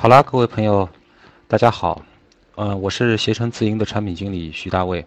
[0.00, 0.88] 好啦，各位朋友，
[1.48, 2.00] 大家好，
[2.54, 5.04] 嗯，我是携程自营的产品经理徐大卫，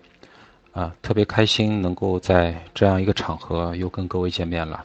[0.74, 4.84] 啊，特别开心能够在这样一个场合又跟各位见面了。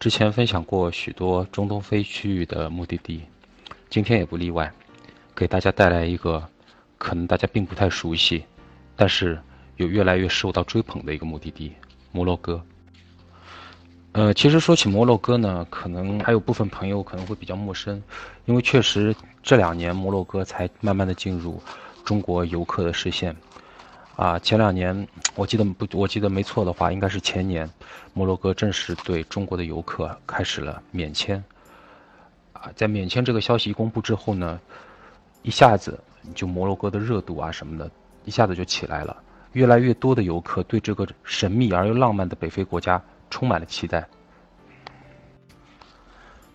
[0.00, 3.22] 之前分享过许多中东非区域的目的地，
[3.88, 4.68] 今天也不例外，
[5.32, 6.44] 给大家带来一个
[6.98, 8.44] 可能大家并不太熟悉，
[8.96, 9.40] 但是
[9.76, 11.72] 有越来越受到追捧的一个目的地——
[12.10, 12.60] 摩洛哥。
[14.16, 18.02] 呃，其实说起摩洛哥呢，可能还有部分朋友可能会比较陌生，
[18.46, 21.60] 因为确实这两年摩洛哥才慢慢的进入
[22.02, 23.36] 中国游客的视线。
[24.16, 27.68] 啊，前两年我记得不，我记得没错的话，应该是前年，
[28.14, 31.44] 摩洛哥正式对中国的游客开始了免签。
[32.54, 34.58] 啊，在免签这个消息一公布之后呢，
[35.42, 36.00] 一下子
[36.34, 37.90] 就摩洛哥的热度啊什么的，
[38.24, 39.14] 一下子就起来了，
[39.52, 42.98] 越来越多的游客对这个神秘而又浪漫的北非国家。
[43.30, 44.00] 充满了期待，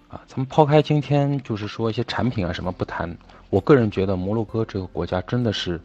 [0.07, 3.17] 啊，咱们抛开今天就是说一些产品啊什么不谈，
[3.49, 5.79] 我个人觉得摩洛哥这个国家真的是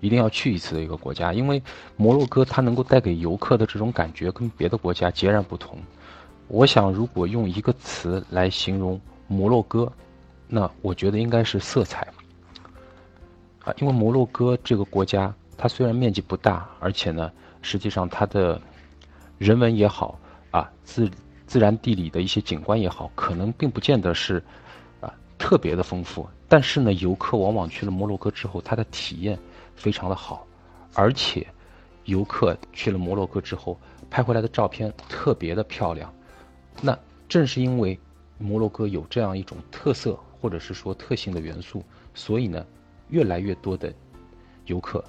[0.00, 1.62] 一定要去一次的一个国家，因为
[1.96, 5.78] 摩洛哥它能够带给游客的这种感觉跟别的国家截然不同。
[6.48, 9.92] 我想如果用一个词来形容摩洛哥，
[10.48, 12.06] 那我觉得应该是色彩。
[13.64, 18.60] 啊，因为摩洛哥这个国家它虽然面积不大，而且呢，实际上它的
[19.40, 21.10] 人文也好，啊，自
[21.46, 24.42] 自然地理的一些景观也好，可能并不见得是，
[25.00, 26.28] 啊，特别的丰富。
[26.46, 29.38] 但是呢，游客往往去了摩洛哥之后，他的体验
[29.74, 30.46] 非常的好，
[30.92, 31.46] 而且，
[32.04, 33.80] 游客去了摩洛哥之后，
[34.10, 36.12] 拍回来的照片特别的漂亮。
[36.82, 36.96] 那
[37.26, 37.98] 正是因为
[38.36, 42.62] 摩洛哥有这样一种特色或者是说特性的元素，所以呢，
[43.08, 43.90] 越来越多的
[44.66, 45.02] 游客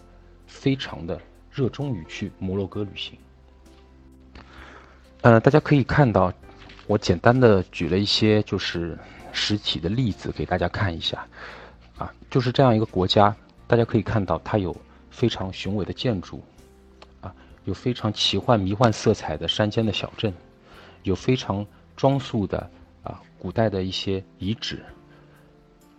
[0.48, 1.20] 非常的
[1.52, 3.20] 热衷于去摩洛哥旅行。
[5.22, 6.34] 呃，大家可以看到，
[6.88, 8.98] 我简单的举了一些就是
[9.32, 11.28] 实体的例子给大家看一下，
[11.96, 13.36] 啊，就是这样一个国家，
[13.68, 14.76] 大家可以看到它有
[15.12, 16.42] 非常雄伟的建筑，
[17.22, 17.32] 啊，
[17.66, 20.34] 有非常奇幻迷幻色彩的山间的小镇，
[21.04, 21.64] 有非常
[21.96, 22.68] 装束的
[23.04, 24.84] 啊古代的一些遗址，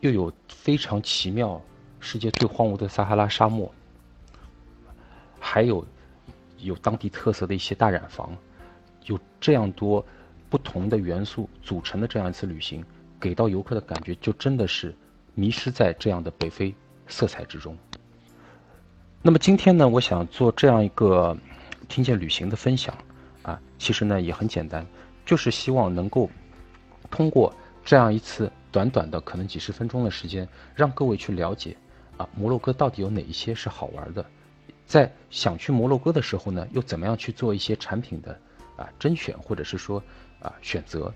[0.01, 1.63] 又有非常奇妙
[2.01, 3.73] 世界最荒芜的撒哈拉沙漠，
[5.39, 5.87] 还有
[6.59, 8.37] 有当地特色的一些大染坊。
[9.07, 10.05] 有这样多
[10.49, 12.85] 不同的元素组成的这样一次旅行，
[13.19, 14.95] 给到游客的感觉就真的是
[15.35, 16.75] 迷失在这样的北非
[17.07, 17.77] 色彩之中。
[19.23, 21.37] 那么今天呢，我想做这样一个
[21.89, 22.97] 听见旅行的分享
[23.43, 24.87] 啊，其实呢也很简单，
[25.25, 26.29] 就是希望能够
[27.11, 27.55] 通过
[27.85, 31.77] 这样一次短短的可能几十分钟的时间，让各位去了解
[32.17, 34.27] 啊摩洛哥到底有哪一些是好玩的，
[34.87, 38.39] 在想去摩洛哥的时候呢，又怎么样去做一些产品的。
[38.77, 40.03] 啊，甄选或者是说
[40.41, 41.13] 啊选择，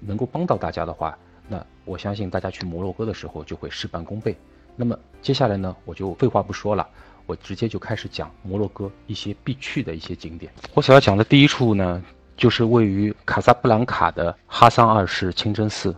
[0.00, 1.16] 能够帮到大家的话，
[1.48, 4.36] 那我相信大家去摩洛哥的时候就会事半功倍。
[4.74, 6.86] 那么接下来呢，我就废话不说了，
[7.26, 10.52] 我直接就开始讲摩洛哥一些必去的一些景点。
[10.74, 12.02] 我想要讲的第一处呢，
[12.36, 15.94] 就是位于卡萨布兰卡的哈桑二世清真寺。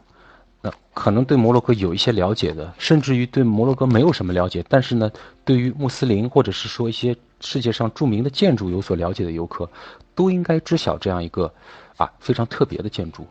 [0.60, 5.10] 那可能对摩洛哥有一些了解的，甚至于对摩洛哥没有什么了解，但是呢，
[5.44, 9.68] 对于穆斯林或者是说一些世界上著名的建筑有所了解的游客。
[10.16, 11.54] 都应该知晓这样一个，
[11.96, 13.24] 啊非常特别的建筑，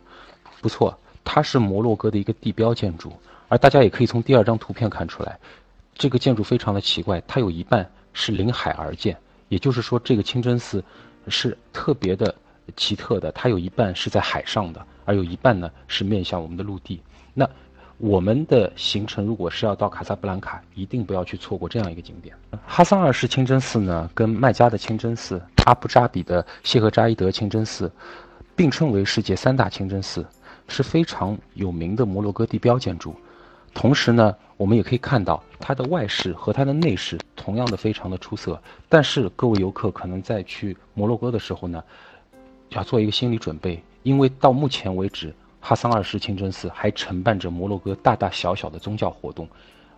[0.61, 3.11] 不错，它是摩洛哥的一个地标建筑。
[3.49, 5.37] 而大家也可以从第二张图片看出来，
[5.95, 9.17] 这个建筑非常的奇怪，它有一半是临海而建，
[9.49, 10.81] 也就是说这个清真寺
[11.27, 12.33] 是特别的
[12.77, 17.01] 奇特的，它有一半是在海上的，而有一半呢是面向我们的陆地。
[17.39, 17.47] 那
[17.99, 22.35] 我们的行程如果是要到卡萨布兰卡，一定不要去错过这样一个景点。
[22.65, 27.91] 哈桑二世清真寺呢，跟麦加的清真寺、阿布扎比的谢赫扎伊德清真寺
[28.55, 30.25] 并称为世界三大清真寺，
[30.67, 33.15] 是非常有名的摩洛哥地标建筑。
[33.71, 38.59] 同时呢，我们也可以看到它的外饰和它的内饰同样的非常的出色。
[38.89, 41.83] 但是各位游客可能在去摩洛哥的时候呢，
[42.69, 45.31] 要做一个心理准备，因为到目前为止。
[45.67, 49.45] 哈桑二世清真寺还承办着摩洛哥大大小小的宗教活动，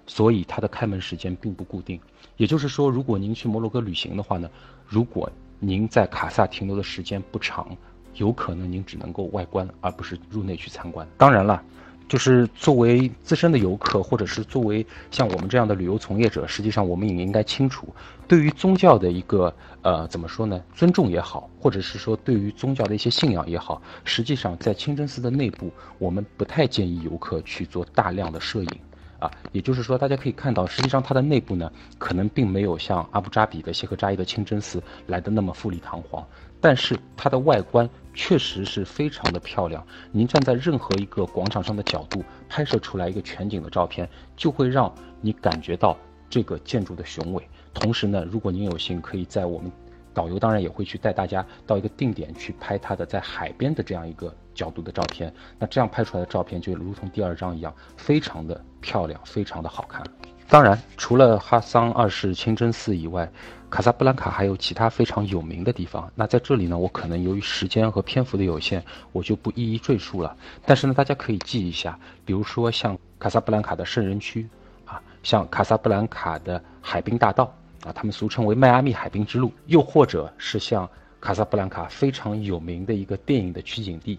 [0.07, 1.99] 所以它的开门时间并不固定。
[2.37, 4.49] 也就是说，如果您去摩洛哥旅行的话呢，
[4.87, 7.77] 如果您在卡萨停留的时间不长，
[8.15, 11.07] 有可能您只能够外观，而不是入内去参观。
[11.19, 11.61] 当然了。
[12.09, 17.87] 就是作为资深的游客，或者是作为像我们这样的旅游从业者，实际上我们也应该清楚，
[18.27, 19.53] 对于宗教的一个
[19.83, 28.79] 呃怎么说呢，尊重也好，或者是说对于宗教的一些信仰也好，实际上在清真寺的内部，我们不太建议游客去做大量的摄影，
[29.19, 36.25] 啊，也就是说大家可以看到，实际上它的内部呢，可能并没有像阿布扎比的谢赫扎伊的清真寺来的那么富丽堂皇，
[36.59, 37.87] 但是它的外观。
[38.21, 39.81] 确实是非常的漂亮。
[40.11, 45.97] 您站在任何一个广场上的角度拍摄出来一个全景的照片，就会让你感觉到
[46.29, 47.47] 这个建筑的雄伟。
[47.73, 49.71] 同时呢，如果您有幸可以在我们
[50.13, 60.03] 导游当然也会去带大家到一个定点去拍它的在海边的这样一个角度的照片，那这样拍出来的照片就如同第二张一样，非常的漂亮，非常的好看。
[60.49, 63.31] 当然，除了哈桑二世清真寺以外，
[63.69, 66.11] 卡萨布兰卡还有其他非常有名的地方。
[66.15, 70.35] 那在这里呢，我可能由于时间和篇幅的有限，我就不一一赘述了。
[70.65, 74.49] 但是呢，大家可以记一下，比如说像卡萨布兰卡的圣人区，
[74.85, 77.53] 啊，像卡萨布兰卡的海滨大道，
[77.85, 80.89] 啊，他们俗称为迈阿密海滨之路，又或者是像
[81.21, 84.17] 卡萨布兰卡非常有名的一个电影的取景地。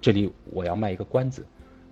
[0.00, 1.44] 这里我要卖一个关子，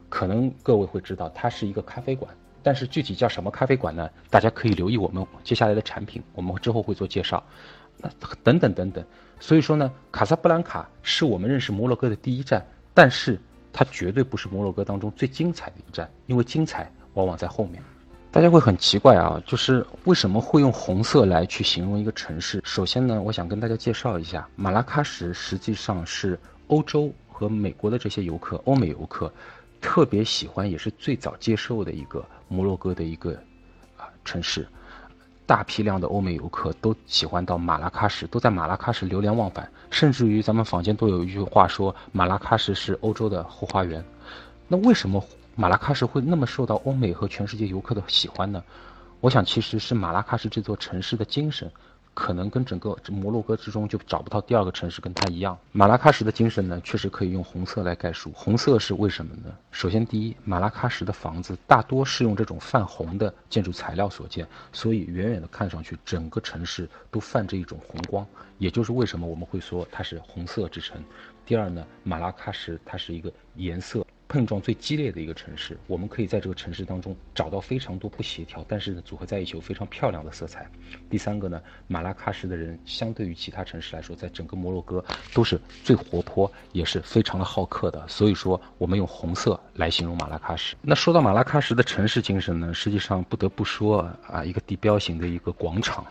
[0.09, 2.33] 可能各位会知道，它是一个咖啡馆。
[2.63, 4.11] 但是具体叫什么咖啡馆呢？
[4.29, 7.43] 大家可以留意我们接下来的产品，我们之后会做介绍。
[7.99, 8.11] 那
[8.43, 9.05] 等等等等，
[9.39, 13.41] 所以说呢，卡萨布兰卡是我们认识摩洛哥的第一站，但是
[13.73, 17.81] 它绝对不是摩洛哥当中最精彩的一站，因为精彩往往在后面。
[18.33, 22.61] 大家会很奇怪啊，就是为什么会用红色来去形容一个城市？
[22.65, 29.31] 首先呢，我想跟大家介绍一下，马拉喀什实际上是欧洲和美国的这些游客，欧美游客。
[29.79, 33.33] 特别喜欢也是最早接受的一个摩洛哥的一个
[33.99, 34.67] 啊城市，
[35.45, 44.03] 大批量的欧美游客都喜欢到马拉喀什，都在马拉喀什流连忘返，甚至于咱们坊间都有一句话说马拉喀什是欧洲的后花园。
[44.67, 45.23] 那为什么
[45.55, 48.65] 马拉喀什会那么受到欧美和全世界游客的喜欢呢？
[49.21, 51.71] 我想其实是马拉喀什这座城市的精神。
[52.17, 55.57] 可能跟整个摩洛哥之中就找不到第二个城市跟它一样。
[55.71, 58.33] 马拉喀什的精神呢，确实可以用红色来概述。
[58.35, 59.55] 红色是为什么呢？
[59.71, 68.27] 首先，第一，马拉喀什的房子大多是用这种泛红的建筑材料所建，所以远远的看上去，整个城市都泛着一种红光，
[68.57, 70.99] 也就是为什么我们会说它是红色之城。
[71.45, 74.03] 第二呢，马拉喀什它是一个颜色。
[74.29, 80.69] 碰撞最激烈的一个城市，我们可以在这个城市当中找到非常多不协调，但是呢组合在一起有非常漂亮的色彩。
[81.09, 88.07] 第三个呢，马拉喀什的人相对于其他城市来说，在整个摩洛哥都是最活泼，也是非常的好客的。
[88.09, 90.77] 所以说，我们用红色来形容马拉喀什。
[90.83, 96.05] 那说到马拉喀什的城市精神呢，实际上不得不说啊，一个地标型的一个广场，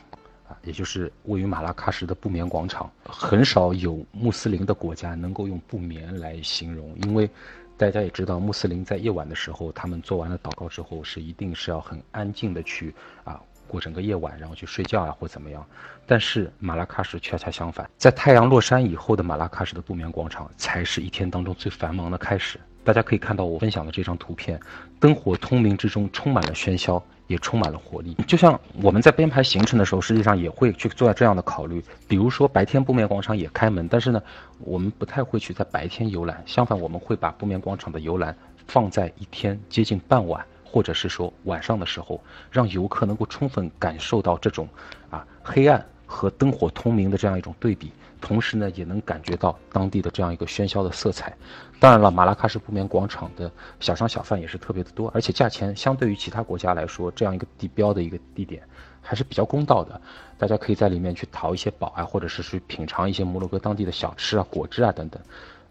[0.48, 2.90] 啊，也就是位于马拉喀什的不眠广场。
[3.04, 7.30] 很少有穆斯林的国家能够用不眠来形容，因为。
[7.78, 12.96] 大家也知道，穆斯林在夜晚的时候，他们做完了祷告之后，是一定是要很安静的去
[13.26, 13.38] 啊
[13.68, 15.66] 过整个夜晚，然后去睡觉啊或怎么样。
[16.06, 22.58] 但是马拉喀什恰恰相反，在太阳落山以后的马拉喀什的不眠广场，才是一天当中最繁忙的开始。
[22.86, 24.58] 大家可以看到我分享的这张图片，
[25.00, 27.04] 灯火通明之中，充满了喧嚣。
[27.28, 31.84] 也充满了活力，就像我们在编排行程的时候，实际上也会去做这样的考虑。
[32.08, 34.22] 比如说白天不眠广场也开门，但是呢，
[34.60, 36.44] 我们不太会去在白天游览。
[36.46, 38.36] 相反，我们会把不眠广场的游览
[38.68, 44.68] 放在一天接近傍晚，或者是说晚上的时候，让游客能够充分感受到这种
[45.10, 47.92] 啊黑暗和灯火通明的这样一种对比。
[48.22, 51.36] 同时呢，也能感觉到当地的这样一个喧嚣的色彩。
[51.80, 58.64] 当然了，马拉喀什不眠广场的小商小贩也是特别的多，而且价钱相对于其他国家来说，这样一个地标的一个地点
[59.00, 60.02] 还是比较公道的。
[60.40, 65.22] 大家可以在里面去淘一些宝啊，或者是去品尝一些摩洛哥当地的小吃啊、果汁啊等等，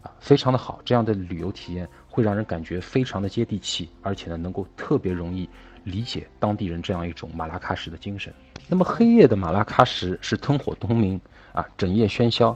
[0.01, 0.79] 啊，非常的好。
[0.85, 5.49] 这样的旅游体验会让人感觉非常的接地气，而且呢，能够特别容易
[5.83, 8.33] 理解当地人这样一种马拉喀什的精神。
[8.67, 11.19] 那么黑夜的马拉喀什是灯火通明。
[11.53, 12.53] 啊，整夜喧嚣。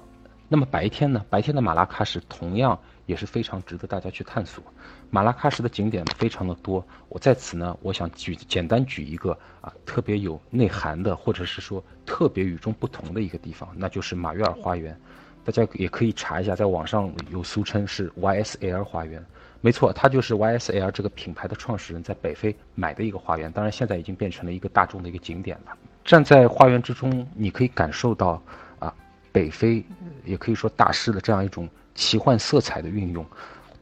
[0.49, 1.23] 那么白天呢？
[1.29, 4.61] 白天的马拉喀什同样也是非常值得大家去探索。
[5.09, 6.85] 马拉喀什的景点非常的多。
[7.07, 14.99] 我在此呢，我想举简单举一个啊，特别有内涵的，或者是说特别与众不同的一个地方，那就是马约尔花园。
[15.45, 19.25] 大家也可以查一下，在网上有俗称是 YSL 花园。
[19.61, 23.49] 没错，它就是 YSL 这个品牌的创始人在北非买的一个花园。
[23.49, 25.77] 当然，现在已经变成了一个大众的一个景点了。
[26.03, 28.41] 站在花园之中，你可以感受到
[28.79, 28.93] 啊。
[29.31, 29.85] 北非
[30.25, 33.23] 也可以说大师的这样一种奇幻色彩的运用，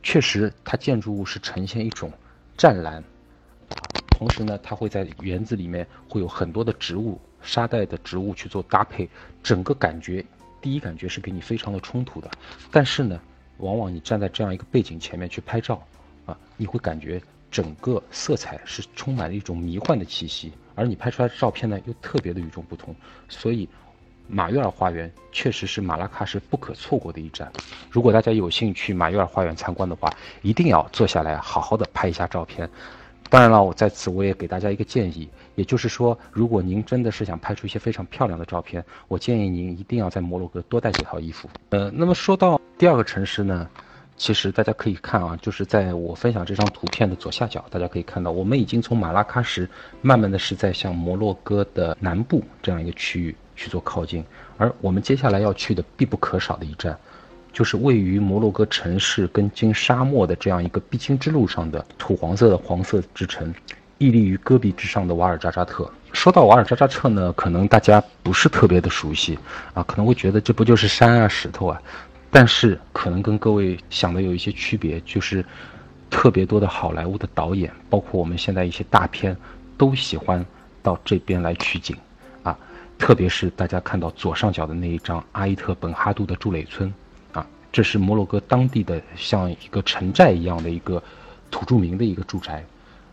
[0.03, 2.11] 确实，它建筑物是呈现一种
[2.57, 3.01] 湛蓝，
[4.11, 9.09] 同时呢，它会在园子里面会有很多的植物、沙袋的植物去做搭配，
[9.41, 10.23] 整个感觉，
[10.61, 12.29] 第一感觉是给你非常的冲突的，
[12.69, 13.17] 但是呢，
[13.59, 15.81] 往往你站在这样一个背景前面去拍照，
[16.25, 22.95] 啊，你会感觉整个色彩是充满了一种迷幻的气息，而你拍出来的照片呢，又特别的与众不同，
[23.27, 23.67] 所以。
[24.29, 27.49] 马约尔花园确实是马拉喀什不可错过的一站。
[27.89, 32.69] 如果大家有幸去马约尔花园参观的话，一定要坐下来好好的拍一下照片。
[33.29, 41.49] 当然了，我在此我也给大家一个建议，也就是说，如果您真的是想拍出一些非常漂亮的照片，我建议您一定要在摩洛哥多带几套衣服。
[41.69, 43.65] 呃，那么说到第二个城市呢，
[44.17, 49.69] 其实大家可以看啊，就是在我分享这张图片的左下角，大家可以看到，我们已经从马拉喀什
[50.01, 54.25] 慢慢的是在向摩洛哥的南部这样一个区域去做靠近，
[54.57, 56.97] 而我们接下来要去的必不可少的一站。
[57.53, 63.51] 就是位于摩洛哥城市跟经沙漠的这样一个必经之路上的土黄色的黄色之城，
[63.97, 65.89] 屹立于戈壁之上的瓦尔扎扎特。
[66.13, 69.39] 说到瓦尔扎扎特呢，可能大家不是特别的熟悉
[69.73, 71.81] 啊，可能会觉得这不就是山啊石头啊，
[72.29, 75.43] 但是可能跟各位想的有一些区别，就是
[76.09, 79.35] 特别多的好莱坞的导演，包括我们现在一些大片，
[79.77, 80.45] 都喜欢
[80.83, 81.95] 到这边来取景
[82.43, 82.57] 啊，
[82.97, 86.93] 特别是大家看到左上角的那一张阿伊特本哈杜的筑垒村。
[87.33, 91.01] 啊这是摩洛哥当地的像一个城寨一样的一个
[91.51, 92.65] 土著民的一个住宅。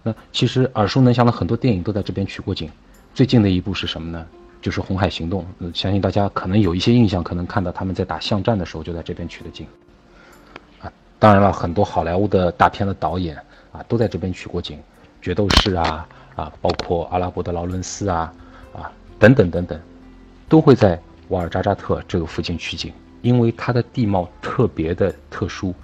[0.02, 2.71] 那其实耳熟能详的很多电影都在这边取过景。
[3.14, 4.26] 最近的一部是什么呢？
[4.64, 5.44] 就是《红海行动》。
[5.75, 9.66] 相信大家可能有一些印象，可能看到他们在打巷战的时候就在这边取的景。
[10.80, 13.37] 啊，当然了，很多好莱坞的大片的导演
[13.73, 14.78] 啊都在这边取过景，
[15.23, 18.33] 《决斗士》啊啊，包括阿拉伯的劳伦斯啊
[18.73, 19.78] 啊等等等等，
[20.49, 22.90] 都会在瓦尔扎扎特这个附近取景。
[23.21, 25.75] 因为它的地貌特别的特殊，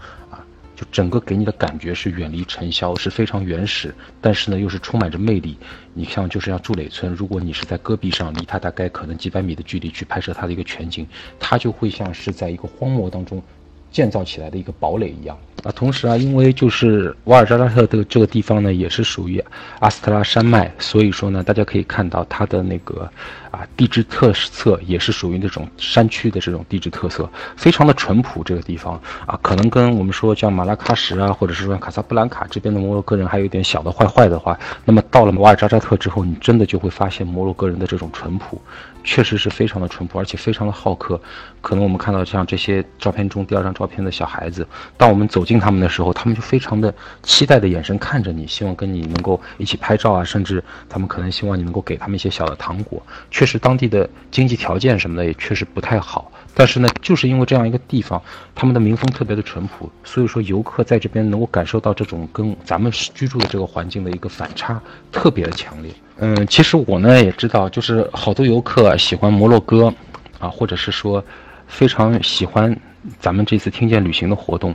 [0.80, 5.58] 就整个给你的感觉是远离尘嚣，是非常原始，但是呢又是充满着魅力。
[5.92, 11.06] 你像就是像筑垒村，如果你是在戈壁上，离它大概可能几百米的距离去拍摄它的一个全景，
[11.38, 13.42] 它就会像是在一个荒漠当中
[13.90, 15.36] 建造起来的一个堡垒一样。
[15.62, 19.44] 啊，同时啊，因为就是瓦尔扎扎特的这个地方呢，也是属于
[19.80, 23.06] 阿斯特拉山脉，所以说呢，大家可以看到它的那个
[23.50, 28.42] 啊地质特色也是属于那种山区的这种地质特色，非常的淳朴。
[28.42, 38.58] 这个地方啊，可能跟我们说像马拉喀什啊，或者是说卡萨布兰卡这边的摩洛哥人还有一点小的坏坏的话，那么到了瓦尔扎扎特之后，你真的就会发现摩洛哥人的这种淳朴，
[39.04, 41.20] 确实是非常的淳朴，而且非常的好客。
[41.60, 44.66] 可能我们看到像这些照片中第二张照片的小孩子，
[44.96, 45.44] 当我们走。
[45.50, 53.02] 近他们的时候，他们就非常的期待的眼神看着你，希望跟你能够一起拍照啊，甚至他们可能希望你能够给他们一些小的糖果。
[53.32, 58.20] 确实，当地的经济条件什么的也确实不太好，但是呢，就是因为这样一个地方，
[58.54, 64.80] 他们的民风特别的淳朴，所以说游客在这边能够感受到这种跟咱们居住的这个环境的一个反差
[65.10, 65.92] 特别的强烈。
[66.18, 69.92] 嗯，其实我呢也知道，就是好多游客喜欢摩洛哥，
[70.38, 71.24] 啊，或者是说
[71.66, 72.76] 非常喜欢
[73.18, 74.74] 咱们这次听见旅行的活动。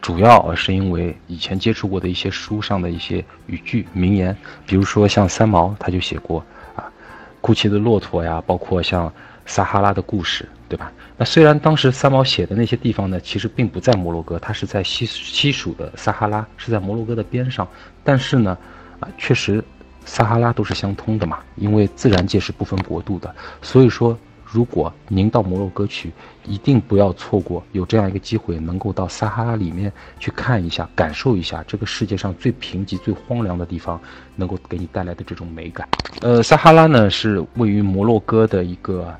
[0.00, 6.44] 主要是因为以前接触过的一些书上的一些语句名言，比如说像三毛他就写过
[6.76, 6.84] 啊，
[7.40, 9.12] 哭泣的骆驼呀，包括像
[9.44, 10.92] 撒哈拉的故事，对吧？
[11.16, 17.66] 那虽然当时三毛写的那些地方呢，其实并不在摩洛哥，它是在西西属的撒哈拉，是在摩洛哥的边上，
[18.02, 18.56] 但是呢，
[19.00, 19.62] 啊，确实
[20.04, 24.18] 撒哈拉都是相通的嘛，因为自然界是不分国度的，所以说。
[24.48, 26.10] 如果您到摩洛哥去，
[26.44, 34.00] 一定不要错过有这样一个机会，能够到撒哈拉里面去看一下，感受一下这个世界上最贫瘠、最荒凉的地方，
[34.36, 35.86] 能够给你带来的这种美感。
[36.22, 39.12] 呃，撒哈拉呢是位于摩洛哥的一个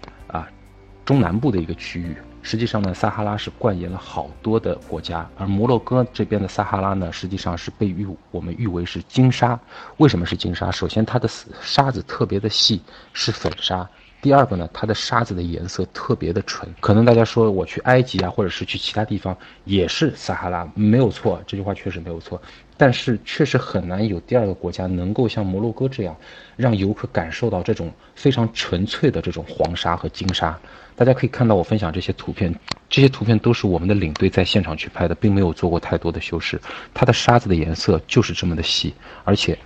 [1.06, 2.14] 中南部的一个区域。
[2.42, 9.58] 实际上呢，撒哈拉是冠延了好多的国家，而摩洛哥这边的撒哈拉呢，实际上是被誉我们誉为是金沙。
[9.96, 10.70] 为什么是金沙？
[10.70, 11.28] 首先它的
[11.60, 12.80] 沙子特别的细，
[13.12, 13.88] 是粉沙。
[14.22, 22.40] 第二个呢，它的沙子的颜色特别的纯，可能大家说我去埃及啊，或者是去其他地方也是撒哈拉，没有错，这句话确实没有错，
[22.76, 26.16] 但是确实很难有第二个国家能够像摩洛哥这样，
[26.56, 30.58] 让游客感受到这种非常纯粹的这种黄沙和金沙。
[30.96, 32.52] 大家可以看到我分享这些图片，
[32.88, 36.60] 这些图片都是我们的领队在现场去拍的，并没有做过太多的修饰，
[36.92, 38.92] 它的沙子的颜色就是这么的细，
[39.22, 39.56] 而且。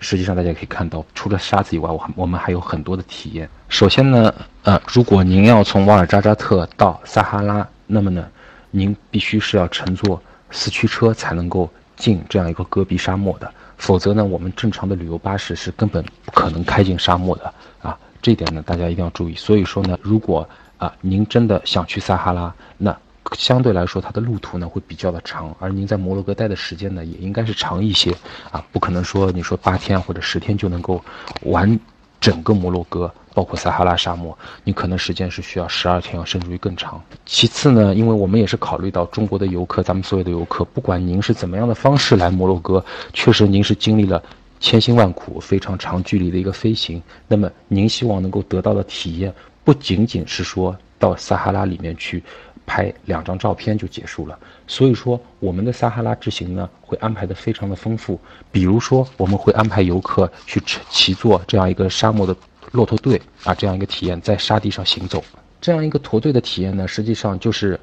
[0.00, 3.48] 实际上，大家可以看到，除了沙子以外，我我们还有很多的体验。
[3.68, 8.26] 首先呢，呃，如果您要从瓦尔扎扎特到撒哈拉，那么呢，
[8.70, 17.52] 您必须是要乘坐四驱车才能够进这样一个戈壁沙漠的，否则呢，我们正常的旅游巴士是根本不可能开进沙漠的
[17.82, 17.96] 啊。
[18.22, 19.34] 这点呢，大家一定要注意。
[19.34, 22.96] 所以说呢，如果啊，您真的想去撒哈拉，那。
[23.32, 28.14] 相对来说，它的路途呢会比较的长，而您在摩洛哥待的时间呢也应该是长一些
[28.50, 31.02] 啊，不可能说你说八天或者十天就能够
[31.42, 31.78] 完
[32.20, 37.02] 整个摩洛哥，包括撒哈拉沙漠，你可能时间是需要十二天甚至于更长。
[37.24, 44.22] 其次呢，因为我们也是考虑到中国的游客，咱们所有的游客，不管您是怎么样的方式来摩洛哥，确实您是经历了
[44.58, 49.32] 千辛万苦、非常长距离的一个飞行，那么您希望能够得到的体验，
[49.64, 52.22] 不仅仅是说到撒哈拉里面去。
[52.70, 54.38] 拍两张照片就结束了。
[54.68, 58.20] 所以说，我们的撒哈拉之行呢，会安排的非常的丰富。
[58.52, 62.36] 比如说，我们会安排游客去骑坐这样一个沙漠的
[62.70, 65.24] 骆驼队啊，这样一个体验，在沙地上行走。
[65.60, 67.78] 这样一个驼队的体验呢，实际上就是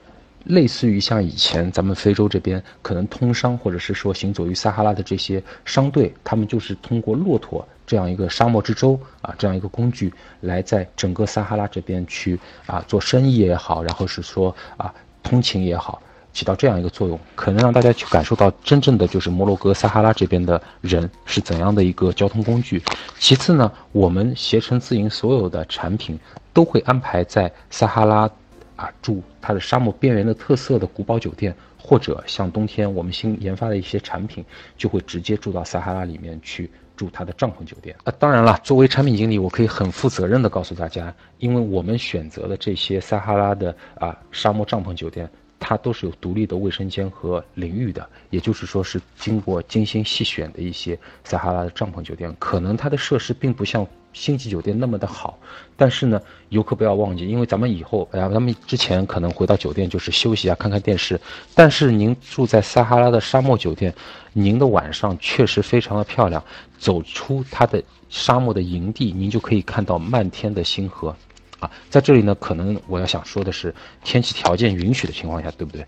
[0.45, 15.99] 类似于像以前咱们非洲这边可能通商或者是说行走于撒哈拉的这些商队，他们就是通过骆驼这样一个沙漠之舟啊，这样一个工具，来在整个撒哈拉这边去啊做生意也好，然后是说啊通勤也好。
[16.33, 22.79] 起到这样一个作用，可能让大家去感受到真正的就是摩洛哥撒哈拉这边的人是怎样的一个交通工具。
[23.17, 26.19] 其次呢，我们携程自营所有的产品
[26.53, 28.29] 都会安排在撒哈拉
[28.75, 34.45] 啊住它的沙漠边缘的特色的古堡酒店，或者像冬天我们新研发的一些产品，
[34.77, 37.95] 就会直接住到撒哈拉里面去住他的帐篷酒店。
[38.03, 45.29] 啊，当然了，作为产品经理，我可以很负责任的告诉大家，因为我们选择了这些撒哈拉的啊沙漠帐篷酒店。
[45.59, 52.31] 它都是有独立的卫生间和淋浴的，也就是说是经过精心细选的一些撒哈拉的帐篷酒店。
[52.37, 53.85] 可能它的设施并不像
[54.17, 55.37] 星级酒店那么的好，
[55.75, 56.19] 但是呢，
[56.49, 61.19] 游客不要忘记，因为咱们以后，哎呀，咱们之前可能回到酒店就是休息啊，看看电视。
[61.53, 63.93] 但是您住在撒哈拉的沙漠酒店，
[64.33, 66.43] 您的晚上确实非常的漂亮。
[66.79, 71.15] 走出它的沙漠的营地，您就可以看到漫天的星河。
[71.59, 75.85] 啊，在这里呢，可能我要想说的是，天气条件允许的情况下，对不对？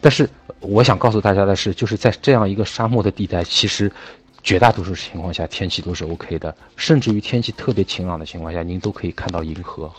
[0.00, 0.26] 但是
[0.60, 3.92] 我想告诉大家的是，就是在这样一个沙漠的地带，其实
[4.42, 9.92] 绝大多数情况下天气都是 OK 的，甚至于天气特别晴朗的情况下，您都可以看到银河，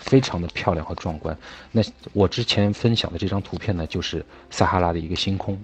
[0.00, 1.36] 非常的漂亮和壮观。
[1.72, 5.60] 那我之前分享的这张图片呢，就是撒哈拉的一个星空。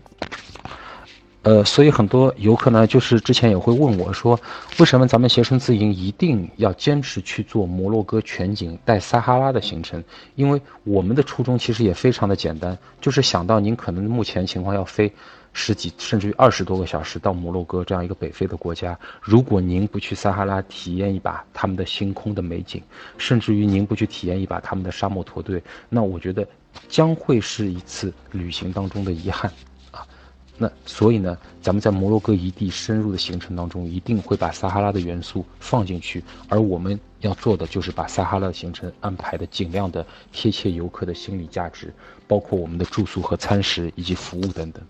[1.42, 4.38] 呃，所以很多游客呢，就是之前也会问我说，
[4.78, 10.04] 为什么咱们携程自营一定要坚持去做摩洛哥全景带撒哈拉的行程？
[10.35, 15.11] 因为我们的初衷其实也非常的简单，就是想到您可能目前情况要飞
[15.54, 22.82] 十几甚至于二十多个小时到摩洛哥这样一个北非的国家，如果您不去撒哈拉体验一把他们的星空的美景，
[23.16, 26.47] 甚至于您不去体验一把他们的沙漠驼队，那我觉得
[26.87, 29.50] 将会是一次旅行当中的遗憾。
[30.62, 41.90] 那所以呢，咱们在摩洛哥一地深入的行程当中，一定会把撒哈拉的元素放进去，而我们要做的就是把撒哈拉的行程安排的尽量的贴切游客的心理价值，
[42.29, 44.83] 包括我们的住宿和餐食以及服务等等。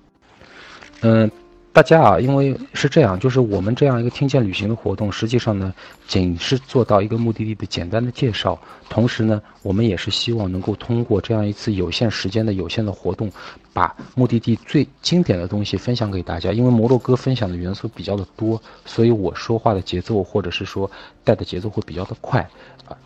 [1.03, 1.31] 嗯。
[1.73, 5.73] 大家啊，因为是这样，就是我们这样一个听见旅行的活动，实际上呢，
[6.09, 8.61] 仅是做到一个目的地的简单的介绍。
[8.89, 13.31] 同时呢，我们也是希望能够通过这样一次有限时间的有限的活动，
[13.73, 16.51] 把目的地最经典的东西分享给大家。
[16.51, 20.91] 因为摩洛哥分享的元素比较的多，所以我说话的节奏或者是说
[21.23, 22.51] 带的节奏会比较的快。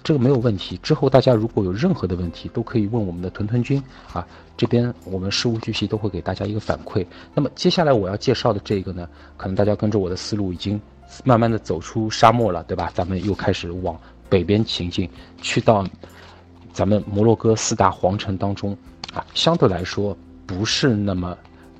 [0.02, 0.76] 这个没有问题。
[0.78, 7.06] 之后大家如果有任何的问题，都可以问我们的屯屯君啊，这边我们事无巨细都会给大家一个反馈。
[7.34, 10.80] 那么接下来我要介绍的这个呢，可能大家跟着我的思路已经
[11.24, 12.90] 慢慢的走出沙漠了，对吧？
[12.94, 15.08] 咱们又开始往北边行进，
[15.40, 15.86] 去到
[16.72, 18.76] 咱们摩洛哥四大皇城当中
[19.12, 20.16] 啊，相对来说
[20.46, 21.36] 不是那么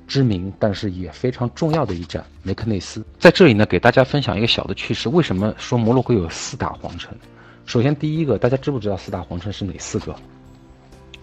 [0.07, 3.03] 知名，但是也非常重要的一站梅克内斯。
[3.19, 7.13] 在这里呢，给大家分享一个小的趣事：为什么说摩洛哥有四大皇城？
[7.65, 10.15] 首先，第一个，大家知不知道四大皇城是哪四个？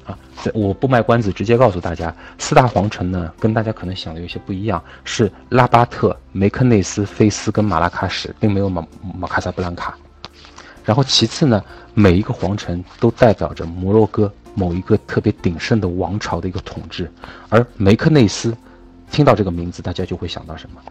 [0.04, 0.18] 啊，
[0.52, 9.96] 我不卖关子，直接告诉大家，四大皇城呢，跟大家可能想的有些不一样，是拉巴特、梅克内斯、菲斯跟马拉喀什，并没有马马卡萨布兰卡。
[10.84, 11.62] 然后其次呢，
[11.94, 17.08] 每一个皇城都代表着摩洛哥某一个特别鼎盛的王朝的一个统治。
[17.48, 18.56] 而梅克内斯，
[19.12, 20.82] 听到这个名字，大家就会想到什么？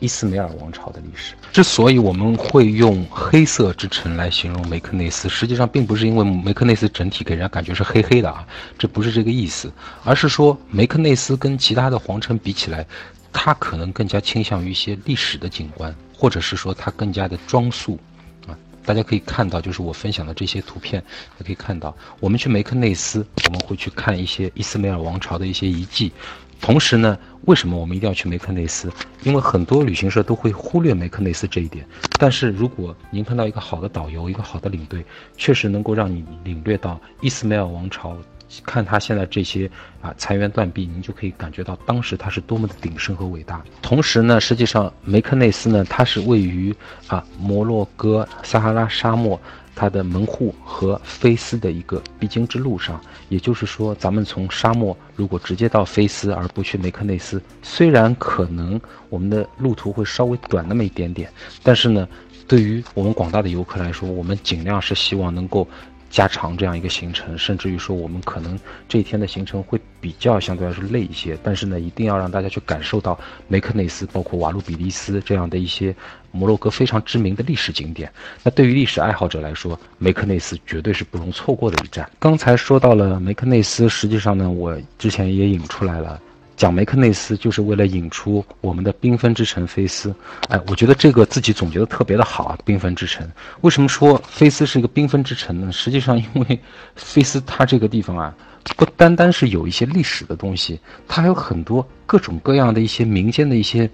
[0.00, 1.34] 伊斯梅尔王朝的历史。
[1.52, 8.46] 之所以我们会用“黑色之城”来形容梅克内斯，实际上并不是因为梅克内斯整体给人家感觉是黑黑的啊，
[8.78, 9.72] 这不是这个意思，
[10.04, 12.84] 而是说梅克内斯跟其他的皇城比起来，
[13.32, 17.98] 它可能更加倾向于一些历史的景观，或者是说它更加的装束
[18.46, 18.58] 啊。
[18.84, 21.02] 大家可以看到，就是我分享的这些图片，
[21.38, 26.12] 也可以看到，我们去梅克内斯，我们会去看一些伊斯梅尔王朝的一些遗迹。
[26.60, 28.90] 同时呢，为什么我们一定要去梅克内斯？
[29.22, 31.86] 因为很多旅行社都会忽略梅克内斯这一点。
[32.18, 35.04] 但是如果您碰到一个好的导游，一个好的领队，
[35.36, 38.16] 确实能够让你领略到伊斯梅尔王朝，
[38.64, 43.62] 看他现在这些啊残垣断壁，您就可以感觉到当时它是多么的鼎盛和伟大。
[43.82, 46.74] 同时呢，实际上梅克内斯呢，它是位于
[47.08, 49.38] 啊摩洛哥撒哈拉沙漠。
[49.74, 61.30] 它的门户和菲斯的一个必经之路上，也就是说，咱们从沙漠如果直接到菲斯而不去梅克内斯，虽然可能我们的路途会稍微短那么一点点，
[61.62, 62.08] 但是呢，
[62.46, 65.66] 对于我们广大的游客来说，我们尽量是希望能够
[66.14, 68.56] 加长这样一个行程，甚至于说我们可能
[68.88, 75.92] 这一天的行程会比较相对来说累一些，但是呢，一定要让大家去感受到梅克内斯，包括瓦卢比利斯这样的一些
[76.30, 78.08] 摩洛哥非常知名的历史景点。
[78.44, 82.08] 那对于历史爱好者来说，梅克内斯绝对是不容错过的一站。
[82.20, 86.20] 刚才说到了梅克内斯，实际上呢，我之前也引出来了。
[86.56, 90.14] 讲梅克内斯就是为了引出我们的缤纷之城菲斯，
[90.48, 92.58] 哎，我觉得这个自己总结的特别的好啊！
[92.64, 93.28] 缤纷之城，
[93.62, 95.72] 为什么说菲斯是一个缤纷之城呢？
[95.72, 96.60] 实际上，因为
[96.94, 98.34] 菲斯它这个地方啊，
[98.76, 103.90] 不单单是有一些历史的东西，它还有很多各种各样的一些民间的一些，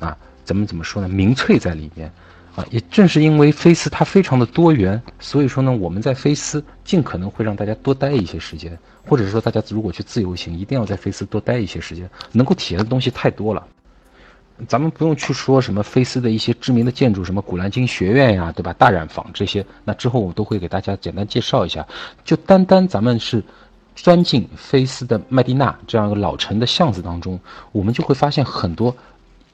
[0.00, 1.08] 啊，怎么怎么说呢？
[1.08, 2.10] 民粹在里面。
[2.58, 13.64] 啊，也正是因为菲斯它非常的多元，所以说呢，我们在菲斯尽可能会让大家多待一些时间，或者是说大家如果去自由行，一定要在菲斯多待一些时间，能够体验的东西太多了。
[14.66, 18.72] 咱们不用去说什么菲斯的一些知名的建筑，什么古兰经学院呀，对吧？
[18.72, 21.86] 大染坊这些，那之后我都会给大家简单介绍一下。
[22.24, 23.40] 就单单咱们是
[23.94, 27.38] 钻进菲斯的麦地那这样一个老城的巷子当中，
[27.70, 28.92] 我们就会发现很多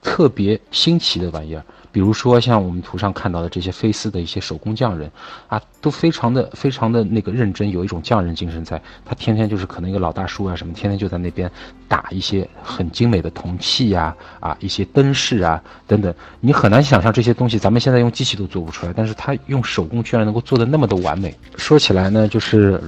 [0.01, 1.62] 特别新奇的玩意儿。
[1.94, 5.09] 比如说像我们图上看到的这些菲斯的一些手工匠人，
[5.46, 8.83] 啊，都非常的非常的那个认真，有一种匠人精神在。
[9.04, 11.48] 他天天就是可能一个老大叔啊什么，天天就在那边
[11.87, 16.12] 打一些很精美的铜器呀，啊，一些灯饰啊等等。
[16.40, 21.33] 你很难想象这些东西，咱们现在用机器都做不出来，但是他用手工居然能够做的那么的完美。
[21.57, 22.83] 说起来呢，就是。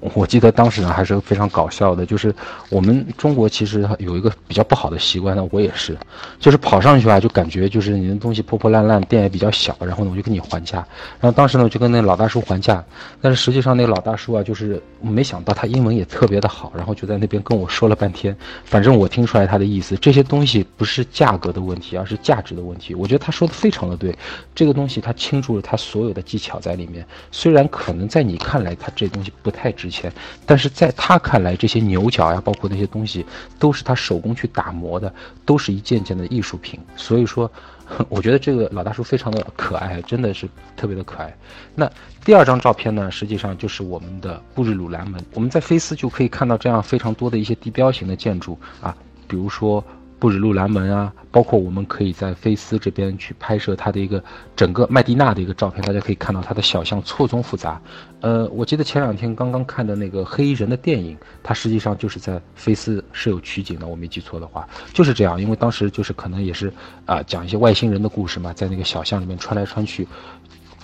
[0.00, 2.34] 我记得当时呢还是非常搞笑的，就是
[2.68, 5.96] 我们中国其实有一个比较不好的习惯呢，我也是，
[6.38, 10.78] 就是跑上去啊，就感觉就是你的东西破破烂烂，店也比较小，然后呢我就跟你还价，
[11.20, 12.84] 然后当时呢我就跟那老大叔还价，
[13.20, 22.94] 但是实际上那个老大叔啊，就是没想到他英文也特别的好，然后就在那边跟我说了半天，反正我听出来他的意思，这些东西不是价格的问题，而是价值的问题。
[22.94, 24.16] 我觉得他说的非常的对，
[24.54, 29.92] 这个东西他倾注了他所有的技巧在里面，虽然可能在你看来他这东西不太值。
[29.92, 30.10] 钱，
[30.46, 33.26] 但是在他看来，这些牛角呀，包括那些东西，
[33.58, 35.12] 都是他手工去打磨的，
[35.44, 36.80] 都是一件件的艺术品。
[36.96, 37.50] 所以说，
[38.08, 41.36] 我觉得这个老大叔非常的可爱，真的是特别的可爱。
[41.74, 41.90] 那
[42.24, 45.22] 第二张照片呢，实际上就是我们的布日鲁兰门。
[45.34, 48.96] 我们在菲斯就可以看到这样非常多的一些地标型的建筑啊，
[49.28, 49.84] 比如说。
[50.22, 54.22] 布日路兰门啊，包括我们可以在菲斯这边去拍摄它的一个
[54.54, 57.82] 整个麦地那的一个照片，大家可以看到它的小巷错综复杂。
[58.20, 65.42] 呃，我记得前两天刚刚看的那个黑衣人的电影，它实际上就是在菲斯是有取景的，我没记错的话就是这样。
[65.42, 66.72] 因为当时就是可能也是
[67.04, 70.06] 啊讲一些外星人的故事嘛，在那个小巷里面穿来穿去，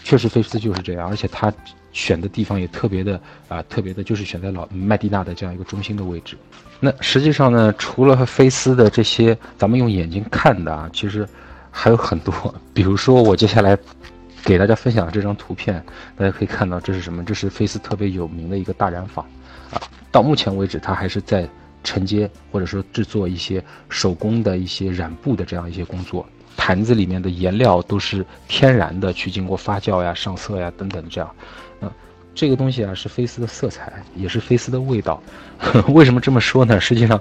[0.02, 1.54] 确实菲斯就是这样，而且它。
[1.90, 6.36] 选的地方也特别的啊，特别的，就是选在老麦地那的这样一个中心的位置。
[6.80, 11.28] 那实际上呢，除了菲斯的这些咱们用眼睛看的啊，其实
[11.70, 12.32] 还有很多。
[12.72, 13.76] 比如说我接下来
[14.44, 15.84] 给大家分享的这张图片，
[16.16, 17.24] 大家可以看到这是什么？
[17.24, 19.24] 这是菲斯特别有名的一个大染坊
[19.72, 19.82] 啊。
[20.12, 21.48] 到目前为止，它还是在
[21.82, 26.24] 承接或者说制作一些手工的一些染布的这样一些工作。
[26.56, 31.28] 坛子里面的颜料都是天然的，去经过发酵呀、上色呀等等这样。
[32.38, 35.20] 这个东西啊是菲斯的色彩，也是菲斯的味道。
[35.90, 36.80] 为什么这么说呢？
[36.80, 37.20] 实际上，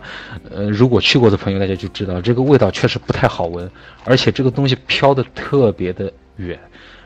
[0.51, 3.67] 呃，如果去过的朋友大家就知道，这个味道确实不太好闻，
[4.03, 6.59] 而且这个东西飘的特别的远。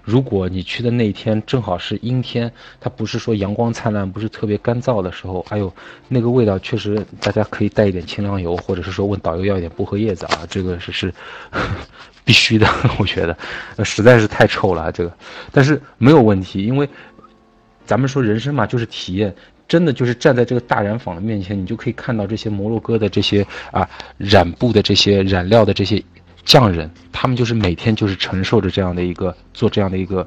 [0.03, 5.73] 如果你去的那一天正好是阴天，它不是说阳光灿烂，不是特别干燥的时候，哎呦，
[6.09, 11.13] 那个味道确实，大家可以带一点清凉油，或者是说问导游要一点薄荷叶子啊，这个是是
[12.25, 12.67] 必须的，
[12.99, 15.11] 我觉得，实在是太臭了这个，
[15.51, 16.89] 但是没有问题，因为。
[17.91, 19.35] 咱们说人生嘛，就是体验，
[19.67, 23.85] 真的就是站在这个大染坊的面前，你就可以看到这些摩洛哥的这些啊
[24.17, 26.01] 染布的这些染料的这些
[26.45, 30.25] 匠人，他们就是每天就是承受着这样的一个做这样的一个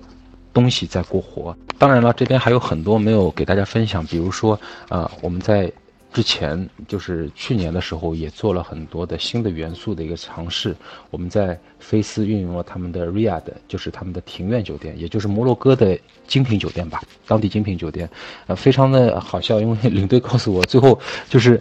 [0.53, 1.57] 东西在过活。
[1.79, 5.73] 当然了，这边还有很多没有给大家分享，比如说呃我们在。
[6.15, 10.73] 之前就是去年的时候，也做了很多的新的元素的一个尝试。
[11.11, 15.99] 我们在菲斯运用了他们的 Riad，就是他们的庭院酒店，也就是摩洛哥的
[16.29, 18.09] 精品酒店吧，当地精品酒店。
[18.47, 20.97] 呃，非常的好笑，因为领队告诉我，最后
[21.29, 21.61] 就是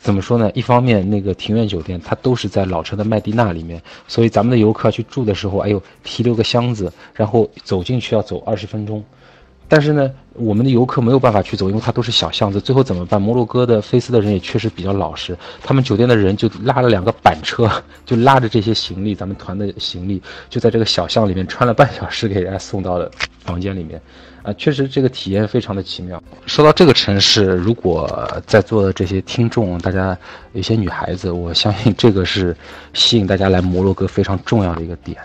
[0.00, 0.50] 怎么说呢？
[0.54, 9.04] 一方面那个庭院酒店它都是在老城的麦地那里面，所以咱们的游客去住的时候，哎呦，提溜个箱子，然后走进去要走二十分钟。
[9.66, 12.60] 但是呢，我们的游客没有办法去走，因为它都是小巷子。
[12.60, 13.20] 最后怎么办？
[13.20, 17.70] 摩洛哥的菲斯的人也确实比较老实，他们酒店的人就拉了两个板车，
[18.04, 24.00] 就拉着这些行李，咱们团的行李，就在这个小巷里面穿了半小时，给人家送到了房间里面。
[24.42, 26.22] 啊，确实这个体验非常的奇妙。
[26.44, 30.16] 说到这个城市，如果在座的这些听众，大家
[30.52, 32.54] 有些女孩子，我相信这个是
[32.92, 35.16] 吸引大家来摩洛哥非常重要的一个点。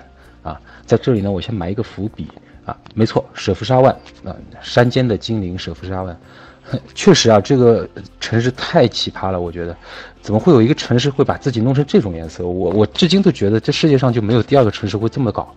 [0.41, 2.25] 啊，在这里呢，我先埋一个伏笔。
[2.69, 3.91] 啊，没错，舍夫沙万
[4.23, 6.15] 啊，山间的精灵舍夫沙万，
[6.93, 9.75] 确实啊，这个城市太奇葩了，我觉得，
[10.21, 12.45] 怎么会有一个城市会把自己弄成这种颜色？
[12.45, 15.51] 我我至今都觉得这世界上就没有第二个城市会这么搞。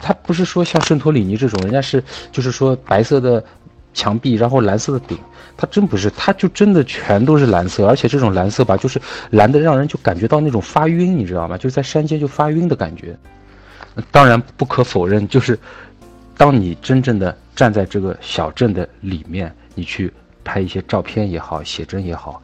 [0.00, 2.02] 它不是说像圣托里尼这种，人家是
[2.32, 3.44] 就是说白色的
[3.92, 5.18] 墙壁，然后蓝色的顶，
[5.56, 9.00] 它真不是，它就真的全都是蓝色，而且这种蓝色吧，就是
[9.30, 11.58] 蓝的让人就感觉到那种发晕，你知道吗？
[11.58, 13.16] 就是在山间就发晕的感觉。
[14.10, 15.58] 当然不可否认，就是
[16.36, 20.12] 当你真正的站在这个小镇的里面，你去
[20.44, 22.42] 拍一些照片也好，写真也好，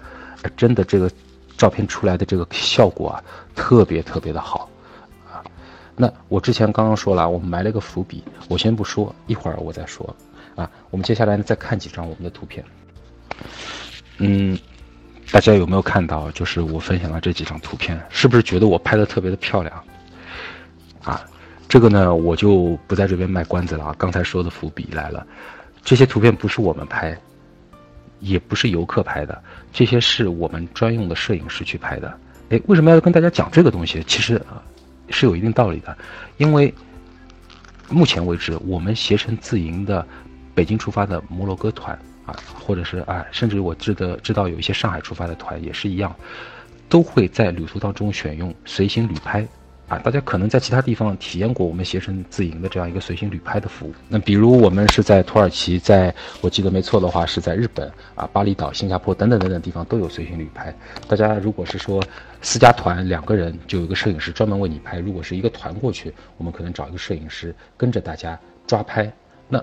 [0.57, 1.11] 真的这个
[1.57, 3.23] 照片出来的这个效果啊，
[3.55, 4.69] 特别特别的好。
[5.31, 5.45] 啊
[5.95, 10.17] 那我之前刚刚说了，我们埋了个伏笔，我先不说，一会儿我再说。
[10.57, 12.65] 啊，我们接下来呢再看几张我们的图片。
[14.19, 14.59] 嗯，
[15.31, 16.31] 大家有没有看到？
[16.31, 19.85] 就是我分享的这几张图片，是不是觉得我拍的特别的漂亮？
[21.05, 21.23] 啊，
[21.73, 23.95] 这个呢我就不在这边卖关子了啊。
[23.97, 25.27] 刚才说的伏笔来了，
[25.83, 27.19] 这些图片不是我们拍，
[28.21, 32.13] 也不是游客拍的，这些是我们专用的摄影师去拍的。
[32.51, 34.05] 哎，为什么要跟大家讲这个东西？
[34.07, 34.63] 其实啊。
[35.09, 35.95] 是有一定道理的，
[36.39, 36.73] 因为
[37.91, 40.07] 目前为止，我们携程自营的
[40.55, 46.15] 北京出发的摩洛哥团啊，或者是啊，甚至我知得知道有一些上海出发的团也是一样，
[46.89, 49.47] 都会在旅途当中选用随行旅拍。
[49.93, 53.93] 啊，大家可能在其他地方体验过我们携程自营的这样一个随行旅拍的服务。
[54.09, 60.75] 那比如我们是在土耳其，在我记得没错的话是在日本啊，巴厘岛、新加坡等等等等地方都有随行旅拍。
[61.07, 62.03] 大家如果是说
[62.41, 69.13] 私家团两个人，就有一个摄影师专门为你拍；如果是一个团过去，我们可能找一个摄影师跟着大家抓拍。
[69.47, 69.63] 那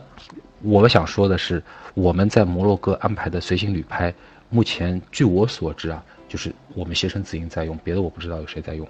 [0.61, 1.59] 我想说的是，
[1.95, 4.13] 我们在摩洛哥安排的随行旅拍，
[4.51, 8.87] 目前据我所知啊，就是我们携程自营在用，别的我不知道有谁在用。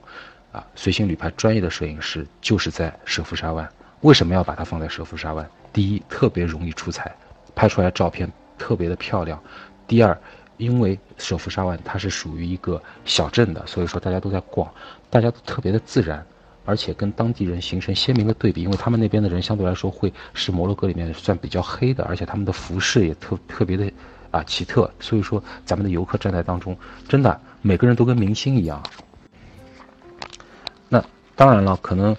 [0.52, 3.70] 啊，随行旅拍专业的摄影师就是在舍夫沙湾。
[4.02, 5.48] 为什么要把它放在舍夫沙湾？
[5.72, 7.14] 第一，特别容易出彩，
[7.54, 9.40] 拍出来照片特别的漂亮。
[9.86, 10.18] 第二，
[10.58, 14.68] 因为舍夫沙湾它是属于一个小镇的，所以说大家都在逛，
[15.10, 16.26] 大家都特别的自然，
[16.66, 18.64] 而且跟当地人形成鲜明的对比。
[18.64, 23.92] 因为他们那边的人相对来说会是摩洛哥里面算比较黑的，而且他们的服饰也特特别的
[24.32, 24.90] 啊奇特。
[25.00, 26.76] 所以说咱们的游客站在当中，
[27.08, 28.82] 真的每个人都跟明星一样。
[31.40, 32.14] 当然了，可能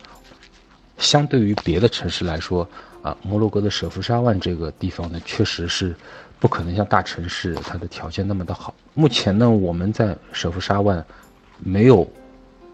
[0.97, 2.67] 相对于别的城市来说，
[3.03, 5.95] 啊，摩洛哥的舍夫沙万这个地方呢，确实是
[6.39, 8.75] 不可能像大城市它的条件那么的好。
[8.95, 11.05] 目前呢，我们在舍夫沙万
[11.59, 12.11] 没有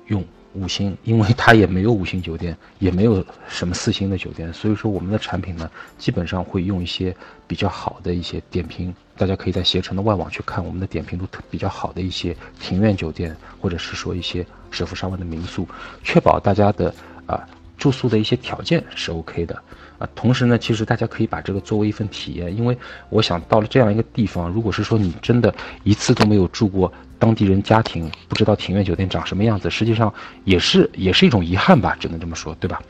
[0.06, 0.24] 用
[0.56, 7.14] 五星，因为它也没有五星酒店，也没有什么四星的酒店，所以说我们的产品呢，基本上会用一些
[7.46, 8.94] 比较好的一些点评。
[9.18, 15.66] 大家可以在携程的外网去看我们的点评都特比较好的一些庭院酒店，或者是说一些舍夫沙湾的民宿，
[16.02, 16.94] 确保大家的
[17.26, 17.46] 啊
[17.78, 19.62] 住宿的一些条件是 OK 的
[19.98, 20.08] 啊。
[20.14, 22.76] 同时呢，其实大家可以把这个作为一份体验，因为
[23.10, 25.54] 我想到了这样一个地方，如果是说你真的
[25.84, 30.12] 一次都没有住过当地人家庭，不知道庭院酒店长什么样子，实际上
[30.44, 32.80] 也是也是一种遗憾吧，只能这么说，对吧？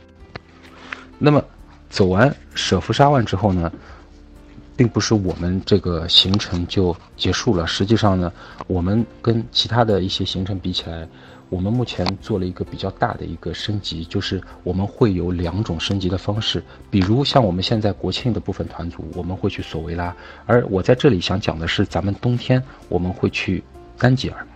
[1.18, 1.42] 那么
[1.88, 3.72] 走完舍夫沙万之后呢？
[4.78, 7.66] 并不是我们这个行程就结束了。
[7.66, 8.30] 实际上呢，
[8.66, 11.08] 我们跟其他的一些行程比起来，
[11.48, 16.62] 我们目前做了一个比较大的一个升级，就是我们会有两种升级的方式。
[16.90, 23.62] 比如像我们现在国庆的部分团组，我们会去索维拉，而我在这里想讲的是，咱们冬天我们会去
[23.98, 24.46] 丹吉尔。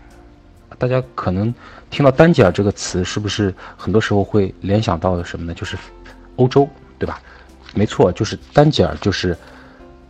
[0.79, 1.55] 大家可能
[1.91, 5.55] 听到丹吉尔这个词，是不是很多时候会联想到的什么呢？
[5.55, 5.77] 就是
[6.37, 7.21] 欧洲，对吧？
[7.75, 9.37] 没错，就是丹吉尔，就是。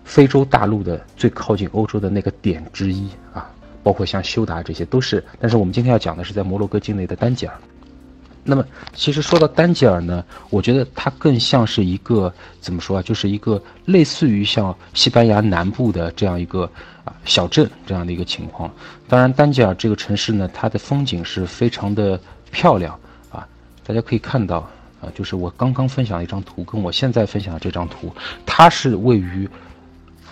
[0.02, 3.48] 非洲大陆的最靠近欧洲的那个点之一啊，
[3.82, 5.24] 包括像休达这些都是。
[5.38, 7.54] 但是我们今天要讲的是在摩洛哥境内的丹吉尔。
[8.42, 8.64] 那么，
[8.94, 16.70] 其实说到丹吉尔呢，我觉得它更像是一个怎么说啊，就是一个类似于像西班牙南部的这样一个
[17.04, 18.70] 啊小镇这样的一个情况。
[19.08, 22.18] 当然，丹吉尔这个城市呢，它的风景是非常的
[22.50, 22.98] 漂亮
[23.30, 23.46] 啊，
[23.86, 24.68] 大家可以看到
[25.00, 28.12] 啊，就是我刚刚分享的一张图，跟我现在分享的这张图，
[28.44, 29.48] 它是位于。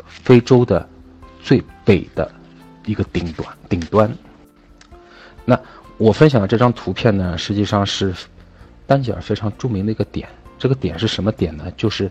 [0.06, 0.88] 非洲的
[1.42, 2.30] 最北的
[2.88, 4.10] 一个顶端，顶端。
[5.44, 5.58] 那
[5.98, 8.14] 我分享的这张图片呢，实际上是
[8.86, 10.28] 丹吉尔非常著名的一个点。
[10.58, 11.70] 这个点是什么点呢？
[11.76, 12.10] 就是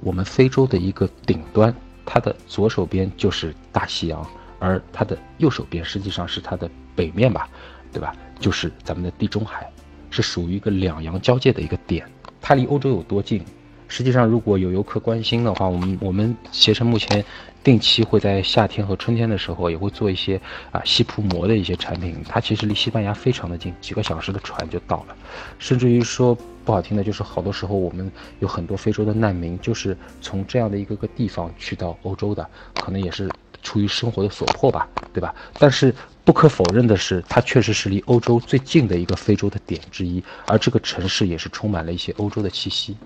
[0.00, 4.24] 我们非洲的一个顶端，它的左手边就是大西洋，
[4.58, 7.48] 而它的右手边实际上是它的北面吧，
[7.92, 8.14] 对吧？
[8.38, 9.68] 就是咱们的地中海，
[10.10, 12.06] 是属于一个两洋交界的一个点。
[12.40, 13.44] 它离欧洲有多近？
[13.88, 17.24] 实际上，如果有游客关心的话，我们我们携程目前
[17.62, 20.40] 定期会在夏天和春天的时候也会做一些
[20.72, 22.16] 啊西铺膜的一些产品。
[22.28, 25.16] 它其实离西班牙非常的近，几个小时的船就到了。
[25.58, 35.34] 甚至于说，不好听的，就是好多时候我们有很多非洲的难民，就是从这样的一个个地方去到欧洲的，可能也是出于生活的所迫吧，对吧？
[35.58, 35.94] 但是
[36.24, 42.96] 不可否认的是，它确实是离欧洲最近的一个非洲的点之一，而这个城市也是充满了一些欧洲的气息。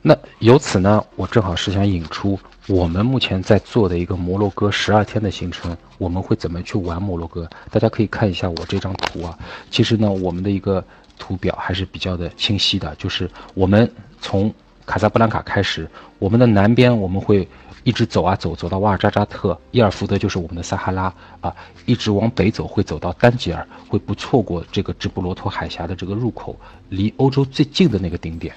[0.00, 7.48] 那由此呢，我正好是想引出我们目前在做的一个摩洛哥十二天的行程，我们会怎么去玩摩洛哥？
[7.70, 9.36] 大家可以看一下我这张图啊。
[9.70, 10.82] 其实呢，我们的一个
[11.18, 14.54] 图表还是比较的清晰的，就是我们从
[14.86, 15.88] 卡萨布兰卡开始，
[16.20, 17.46] 我们的南边我们会
[17.82, 21.52] 一直走啊走，走到瓦尔扎扎特，伊尔福德就是我们的撒哈拉啊，
[21.86, 26.56] 一直往北走会走到丹吉尔，会不错过这个直布罗陀海峡的这个入口，
[26.88, 28.54] 离欧洲最近的那个顶点。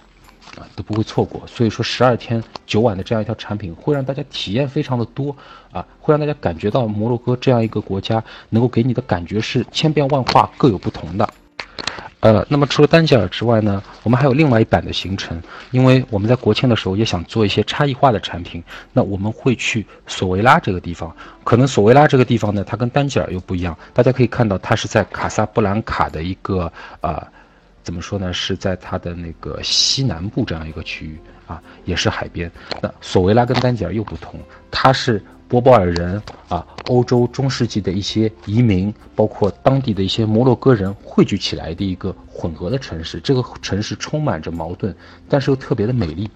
[0.58, 1.42] 啊，都不会错过。
[1.48, 5.34] 所以说，十二天九晚的这样一条产品，会让大家体验非常的多
[5.72, 11.30] 啊，会让大家感觉到摩洛哥这样一个国家能够给你的感觉是千变万化、各有不同的。
[12.20, 18.62] 呃，那么除了丹吉尔之外呢，我们还有另外一版的行程，因为我们在国庆的时候也想做一些差异化的产品，
[18.94, 21.16] 那我们会去索维拉这个地方。
[21.44, 23.76] 可能索维拉这个地方呢，它跟丹吉尔又不一样。
[23.94, 27.26] 大家可以看到，它是在卡萨布兰卡的一个呃。
[27.92, 28.32] 怎么说呢？
[28.32, 32.50] 是在它的那个西南部这样一个区域啊，也是海边。
[32.80, 34.40] 那索维拉跟丹吉尔又不同，
[34.72, 43.20] 它是波波尔人啊，欧洲中世纪的一些移民，包括当地的一些摩洛哥人汇聚起来的一个混合的城市。
[43.20, 44.96] 这个城市充满着矛盾，
[45.28, 46.32] 但是又特别的美丽。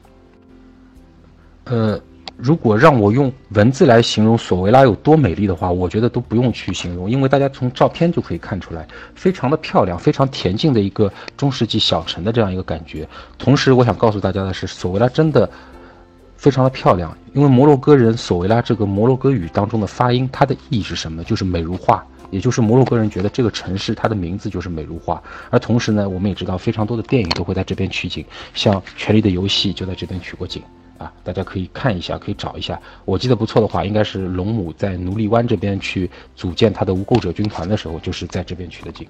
[1.64, 1.98] 呃。
[2.38, 13.08] 如果让我用文字来形容索维拉有多美丽的话，我觉得都不用去形容，因为大家从照片就可以看出来，非常的漂亮，非常恬静的一个中世纪小城的这样一个感觉。
[13.38, 15.50] 同时，我想告诉大家的是，索维拉真的
[16.36, 21.24] 非常的漂亮，因为摩洛哥人索维拉这个摩洛哥语当中的发音，它的意义是什么？
[21.24, 25.24] 就是美如画，也就是摩洛哥人觉得这个城市它的名字就是美如画。
[25.50, 30.62] 而同时呢，我们也知道非常多的电影都会在这边取景，像《权力的游戏》就在这边取过景。
[30.98, 32.80] 啊，大家可以看一下，可以找一下。
[33.04, 39.08] 我记得不错的话，应该是龙母在奴隶湾这边去组建他的无垢者军团的时候，就是在这边取的景。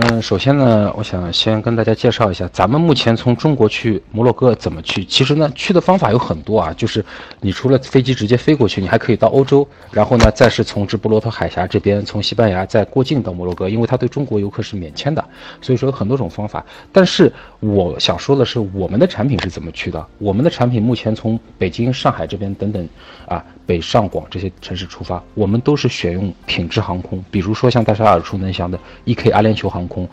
[0.00, 5.04] 嗯，首先呢，我想先跟大家介绍一下，咱们目前从中国去摩洛哥怎么去。
[5.04, 7.04] 其实呢，去的方法有很多啊，就是
[7.40, 15.22] 你除了飞机直接飞过去，你还可以到欧洲，然后呢，再是从直布罗陀海峡这边，从西班牙再过境到摩洛哥，因为它对中国游客是免签的，
[15.60, 16.64] 所以说有很多种方法。
[16.92, 17.30] 但是
[17.62, 20.04] 我想说的是，我们的产品是怎么去的？
[20.18, 22.88] 我们的产品目前从北京、上海这边等等
[23.24, 23.42] 啊。
[23.64, 29.30] 北上广这些城市出发，我们都是选用品质航空，比如说像大家耳熟能详的 E.K.
[29.30, 30.06] 阿联酋航空、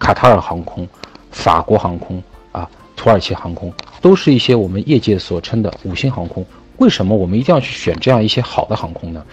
[0.00, 0.86] 卡塔尔航空、
[1.30, 6.44] 法国航空啊、土耳其航空，都是一些我们业界所称的五星航空。
[6.78, 9.24] 为什么我们一定要去选这样一些好的航空呢？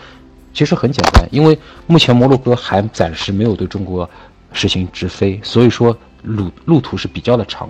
[0.53, 1.57] 其实很简单，因为
[1.87, 4.07] 目前摩洛哥还暂时没有对中国
[4.53, 7.69] 实行直飞，所以说路路途是比较的长。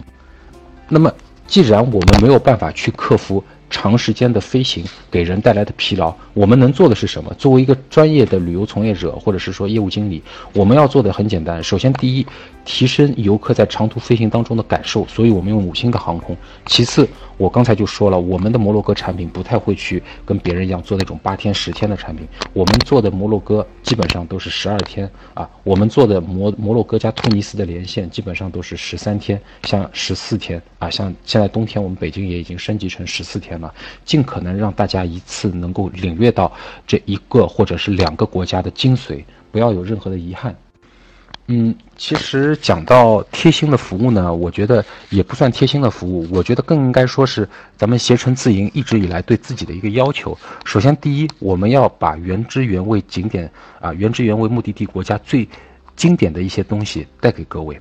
[0.87, 1.11] 那么
[1.45, 3.43] 既然我们没有办法去克服。
[3.69, 7.33] 长时间的飞行给人带来的疲劳，我们能做的是什么？
[7.39, 10.21] 作为一个专业的旅游从业者，或者是说业务经理，
[10.53, 11.63] 我们要做的很简单。
[11.63, 12.27] 首先，第一，
[12.65, 16.35] 提升游客在长途飞行当中的感受，所以我们用五星的航空。
[16.65, 25.49] 其次，我刚才就说了，我们的摩洛哥产品不太会去跟别人一样做那种八天、十天的产品，我们做的摩洛哥基本上都是十二天啊。
[25.63, 33.73] 我们做的摩摩洛哥加突尼斯的连线基本上都是十三天，像十四天啊，像现在冬天我们北京也已经升级成十四天了。
[34.05, 36.51] 尽可能让大家一次能够领略到
[36.87, 40.55] 这一个或者是两个国家的精髓，不要有任何的遗憾。
[41.47, 50.37] 嗯，其实讲到贴心的服务呢，我觉得也不算贴心的服务，我觉得更应该说是咱们携程自营一直以来对自己的一个要求。
[50.63, 53.51] 首先，第一，我们要把原汁原味景点
[53.81, 55.47] 啊，原汁原味目的地国家最
[55.97, 57.77] 经典的一些东西带给各位。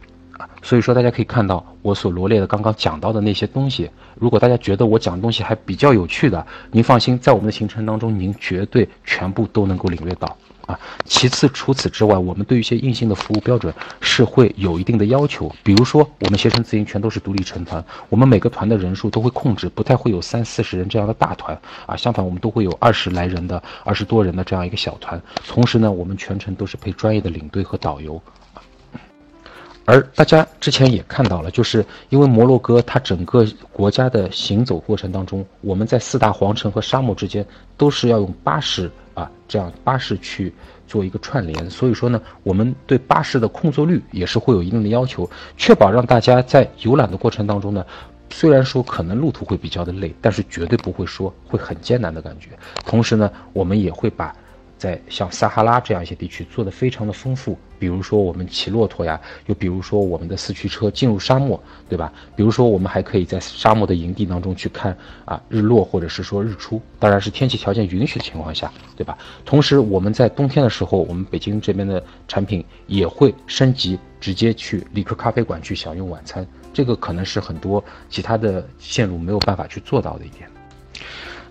[0.62, 3.90] 所以说，大家可以看到我所罗列的刚刚讲到的那些东西。
[4.14, 10.78] 如果大家觉得我讲的东西还比较有趣的，您放心，在我们的行程当中，您绝对全部都能够领略到啊。
[11.04, 15.52] 其次，除此之外，我们对一些硬性的服务标准是会有一定的要求。
[15.64, 21.96] 比如说，我们携程自营全都是独立成团，我们每个团的人数都会控制，不太会有三四十人这样的大团啊。
[21.96, 25.20] 相反，我们都会有二十来人的、二十多人的这样一个小团。
[25.48, 28.22] 同时呢，我们全程都是配专业的领队和导游。
[29.84, 37.44] 而大家之前也看到了，就是因为摩洛哥它整个国家的行走过程当中，我们在四大皇城和沙漠之间
[37.76, 40.52] 都是要用巴士啊，这样巴士去
[40.86, 41.68] 做一个串联。
[41.68, 47.84] 所以说呢，我们对巴士的空座率也是会有一定的要求，确保让大家在游览的过程当中呢，
[48.30, 52.50] 虽然说可能路途会比较的累，但是绝对不会说会很艰难的感觉。
[52.86, 54.34] 同时呢，我们也会把。
[54.82, 62.12] 在像撒哈拉这样一些地区做的非常的丰富，比如说我们骑骆驼呀，又比如说我们的四驱车进入沙漠，对吧？
[62.34, 69.16] 比如说我们还可以在沙漠的营地当中去看啊日落或者是说日出，当然是天气条件允许的情况下，对吧？
[69.44, 80.50] 同时我们在冬天的时候，我们北京这边的产品也会升级，直接去里克咖啡馆去享用晚餐，这个可能是很多其他的线路没有办法去做到的一点。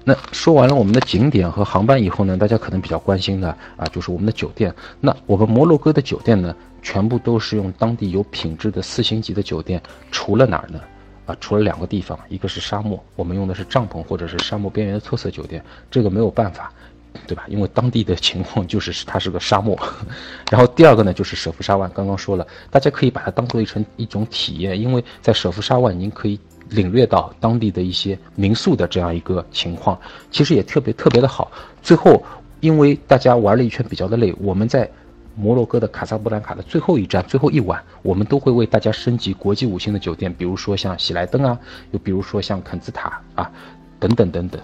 [0.04, 4.74] 那说完了我们的景点和航班以后呢，大家可能比较关心的啊，就是我们的酒店。
[5.00, 9.80] 那我们摩洛哥的酒店呢，全部都是用当地有品质的四星级的酒店，
[10.12, 10.80] 除了哪儿呢？
[11.28, 16.74] 啊，除了两个地方，一个是沙漠，我们用的是帐篷或者是沙漠边缘的特色酒店，这个没有办法，
[17.28, 17.46] 对吧？
[17.48, 19.78] 因为当地的情况就是 它是个沙漠。
[20.50, 26.40] 然后第二个呢，就是舍夫沙万，刚刚说了，大家可以把它当做一成一种体验，因为在舍夫沙万您可以。
[26.72, 29.98] 领略到当地的一些民宿的这样一个情况，
[30.32, 31.52] 其实也特别特别的好。
[31.84, 32.24] 最后，
[32.60, 34.90] 因为大家玩了一圈比较的累，我们在
[35.36, 41.58] 摩洛哥的卡萨布兰卡的最后一站、最后一晚，我们都会为大家升级国际五星的酒店，比如说像喜来登啊，
[41.92, 43.52] 又比如说像肯兹塔啊，
[44.00, 44.60] 等等等等。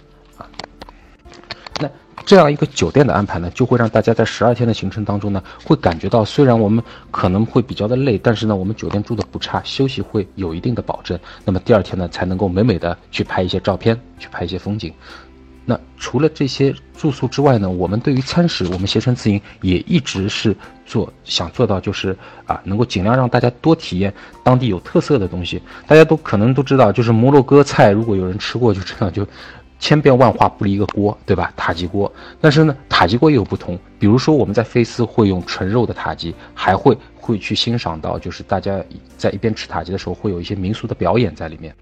[2.27, 11.17] 这样一个酒店的安排呢，就会让大家在十二天的行程当中呢，会感觉到虽然我们可能会比较的累，但是呢，我们酒店住的不差，休息会有一定的保证。
[11.45, 14.93] 那么第二天呢，才能够美美的去拍一些照片，去拍一些风景。
[15.63, 20.53] 那除了这些住宿之外呢，我们对于餐食，我们携程自营也一直是
[20.85, 22.13] 做想做到，就是
[22.45, 24.13] 啊，能够尽量让大家多体验
[24.43, 25.61] 当地有特色的东西。
[25.87, 29.25] 大家都可能都知道，就是摩洛哥菜，如果有人吃过就知道就。
[29.79, 31.53] 千变万化不离一个锅，对吧？
[31.55, 32.11] 塔吉锅，
[32.41, 33.77] 但是呢，塔吉锅也有不同。
[33.99, 38.83] 比如说，我们在菲斯会用纯肉的塔吉，还会会去欣赏到，就是大家
[39.17, 41.75] 在一边吃塔吉的时候，会有一些民俗的表演在里面。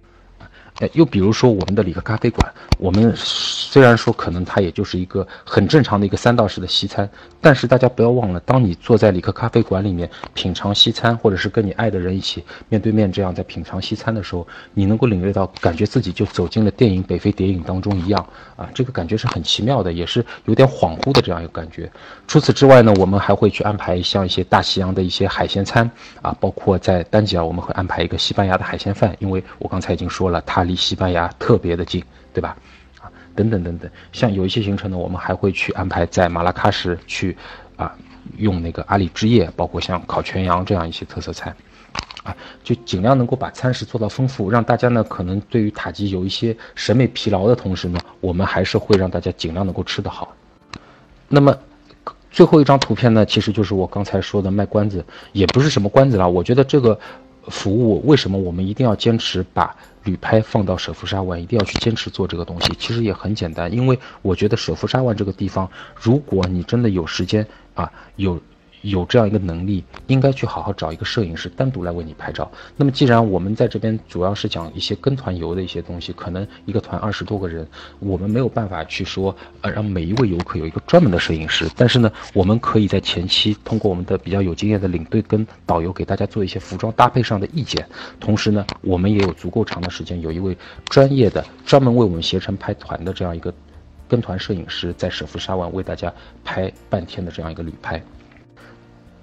[0.80, 7.10] 哎，又比如说我们的里克咖啡馆，我们虽然说可能它也就是一个很正常的一个三道式的西餐，
[7.40, 21.90] 但是大家不要忘了，当你坐在里克咖啡馆里面品尝西餐，或者是跟你爱的人一起面对面这样在品尝西餐的时候，你能够领略到，感觉自己就走进了电影《北非谍影》当中一样啊，这个感觉是很奇妙的，也是有点恍惚的这样一个感觉。
[22.28, 25.90] 除此之外呢，我们还会去安排像一些大西洋的一些海鲜餐
[26.22, 30.65] 啊，包括在丹吉尔我们会安排一个西班牙的海鲜饭，因为我刚才已经说了，它。
[30.66, 32.04] 离西班牙特别的近，
[32.34, 32.58] 对吧？
[33.00, 37.38] 啊，等等等等，像有一些行程呢，我们还会去安排在马拉喀什去，
[37.76, 37.96] 啊，
[38.38, 41.56] 用那个阿里之夜，包括像烤全羊这样一些特色菜，
[42.24, 50.34] 啊，就尽量能够把餐食做到丰富，让大家呢可能对于塔吉有一些审美疲劳的同时呢，我们还是会让大家尽量能够吃得好。
[51.28, 51.56] 那么
[52.32, 56.30] 最后一张图片呢，其实就是我刚才说的卖关子，也不是什么关子了。
[56.30, 56.98] 我觉得这个
[57.50, 59.76] 服务为什么我们一定要坚持把。
[60.06, 62.74] 旅拍放到舍夫沙湾，一定要去坚持做这个东西。
[62.74, 68.42] 其实也很简单，因为我觉得舍夫沙湾这个地方，如果你真的有时间啊，有。
[68.86, 72.50] 有这样一个能力，应该去好好找一个摄影师单独来为你拍照。
[72.78, 77.68] 那么，既然我们在这边主要是讲一些跟团游的一些东西，可能一个团二十多个人，
[78.00, 81.68] 我们没有办法去说，呃，让每一位游客有一个专门的摄影师。
[81.76, 87.88] 但是呢，我们可以在前期通过我们的比较有经验的领队跟导游给大家做一些服装搭配上的意见。
[88.20, 90.56] 同时呢，我们也有足够长的时间，有一位
[90.86, 93.52] 专业的专门为我们携程拍团的这样一个
[94.08, 96.14] 跟团摄影师，在舍夫沙湾为大家
[96.44, 98.00] 拍半天的这样一个旅拍。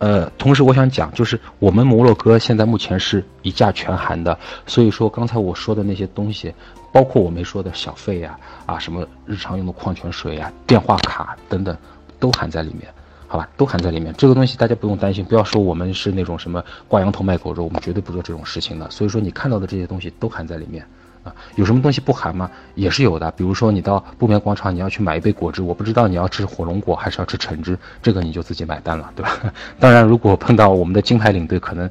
[0.03, 4.37] 呃，同时我想讲，就是我们摩洛哥现在目前是一价全含的，
[4.67, 6.53] 所以说刚才我说的那些东西，
[6.91, 8.37] 包括我没说的小费呀，
[8.67, 11.77] 啊，什么日常用的矿泉水呀、电话卡等等，
[12.19, 12.93] 都含在里面，
[13.29, 14.13] 好吧，都含在里面。
[14.19, 18.91] 这个东西大家不用担心，不要说我们是那种什么挂羊头卖狗肉，我们绝对不做这种事情的。
[18.91, 20.85] 所以说你看到的这些东西都含在里面。
[21.25, 22.51] 啊，有什么东西不含吗？
[22.75, 23.31] 也是有的。
[23.33, 29.39] 比如说，你到不眠广场，你要去买一杯果汁，我不知道你要吃火龙果还是要吃橙汁，这个你就自己买单了，对吧？
[29.79, 31.89] 当然，如果碰到我们的金牌领队，可能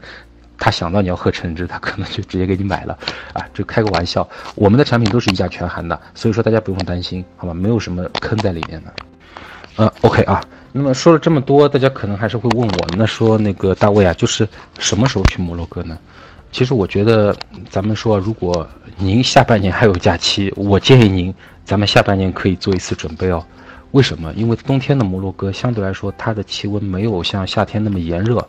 [0.57, 2.97] 他想到你要喝橙汁，他可能就直接给你买了。
[3.33, 7.53] 啊，就开个玩笑，我们的产品都是一价全含的，所以说大家不用担心，好吧？
[7.53, 8.93] 没有什么坑在里面的。
[9.77, 15.97] 呃，OK 啊，那么说了这么多，大家可能还是会问我，那说那个大卫啊，就是什么时候去摩洛哥呢？
[16.51, 17.33] 其实我觉得，
[17.69, 21.33] 咱们说，如果您下半年还有假期， 我建议您，
[21.63, 23.43] 咱们下半年可以做一次准备哦。
[23.91, 24.33] 为什么？
[24.33, 28.45] 因为冬天的摩洛哥相对来说，它的气温没有像夏天那么炎热，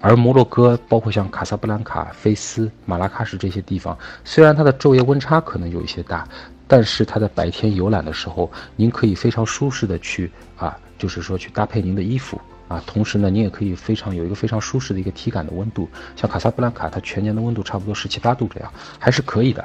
[0.00, 6.26] 而摩洛哥包括像卡萨布兰卡、菲斯、马拉喀什这些地方，虽然它的昼夜温差可能有一些大，
[6.66, 12.40] 但是它在白天游览的时候，您可以非常舒适的去啊，就是说去搭配您的衣服。
[12.68, 19.64] 啊，同时呢，你也可以非常有一个非常舒适的一个体感的温度，像卡萨布兰卡，它全年的温度差不多十七八度这样，还是可以的。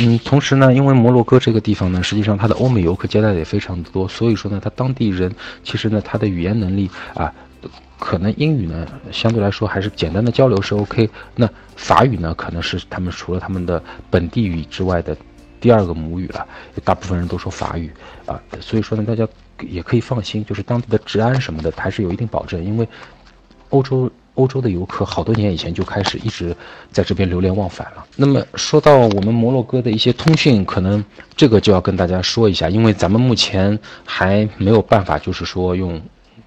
[0.00, 7.32] 嗯，同时呢，因为摩洛哥这个地方呢，实际上它的欧美游客接待的也非常多，所以说呢，它当地人其实呢，他的语言能力啊，
[7.98, 15.16] 可能英语呢相对来说还是简单的交流是 OK，那法语呢可能是他们除了他们的本地语之外的
[15.60, 16.46] 第二个母语了，
[16.84, 17.90] 大部分人都说法语
[18.26, 19.26] 啊，所以说呢，大家
[19.60, 22.88] 也可以放心，就是当地的治安什么的还是有一定保证，因为
[23.70, 24.10] 欧洲。
[24.34, 26.56] 欧洲的游客好多年以前就开始一直
[26.92, 28.06] 在这边流连忘返了。
[28.14, 31.04] 那么说到我们摩洛哥的一些通讯，可能
[31.34, 36.00] 这个就要跟大家说一下，因为咱们目前还没有办法，就是说用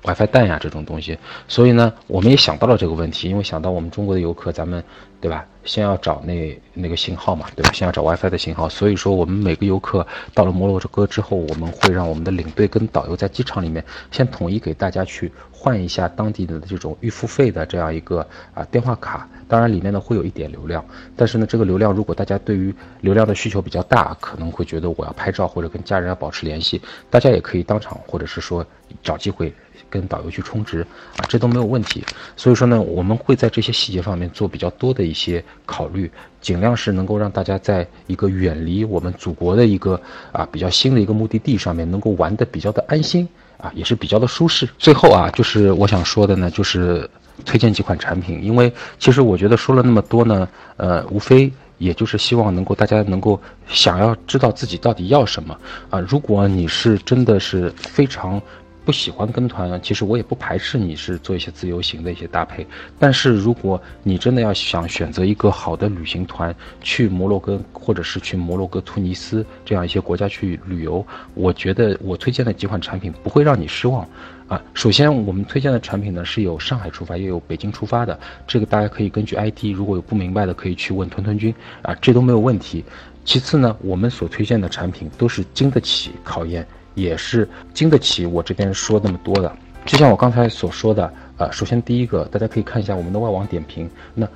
[0.03, 4.83] WiFi 蛋呀这种东西，所以呢，我们也想到了这个问题，因为想到我们中国的游客，咱们
[5.19, 5.45] 对吧？
[5.63, 7.71] 先要找那那个信号嘛，对吧？
[7.71, 18.25] 先要找 WiFi 的信号，所以说我们每个游客到了摩洛哥之后，我们会让我们的领队跟导游在机场里面先统一给大家去换一下当地的这种预付费的这样一个
[18.55, 20.83] 啊电话卡，当然里面呢会有一点流量，
[21.15, 26.81] 但是呢这个流量如果大家对于流量的需求比较大，可能会觉得我要拍照或者跟家人要保持联系，
[27.11, 28.65] 大家也可以当场或者是说
[29.03, 29.53] 找机会
[29.89, 30.85] 跟导游去充值
[31.17, 32.03] 啊，这都没有问题。
[32.35, 35.43] 所以说呢，我们会在这些细节方面做比较多的一些。
[35.65, 36.11] 考虑
[36.41, 39.99] 尽量是能够让大家在一个远离我们祖国的一个
[40.33, 43.25] 啊比较新的一个目的地上面，能够玩的比较的安心
[43.57, 44.67] 啊，也是比较的舒适。
[44.77, 47.09] 最后啊，就是我想说的呢，就是
[47.45, 55.57] 推荐几款产品，因为其实我觉得说了那么多呢，呃，无非也就是希望能够大家能够想要知道自己到底要什么
[55.89, 55.99] 啊。
[56.01, 58.41] 如果你是真的是非常。
[58.83, 62.65] 不喜欢跟团，其实我也不排斥你是做一些自由行的一些搭配。
[62.97, 71.05] 但是如果你真的要想选择一个好的旅行团去摩洛哥，或者是去摩洛哥、突尼斯这样一些国家去旅游，
[71.35, 74.07] 我觉得我推荐的几款产品不会让你失望。
[74.47, 82.83] 啊，首先我们推荐的产品呢是有上海出发，也有北京出发的，这个大家可以根据 ID，如果有不明白的可以去问屯屯君啊，这都没有问题。
[83.23, 86.67] 其次呢，我们所推荐的产品都是经得起考验。
[86.93, 89.51] 也是经得起我这边说那么多的，
[89.85, 93.89] 就像我刚才所说的，呃，首先第一个，大家可以看一下我们的外网点评。
[94.13, 94.27] 那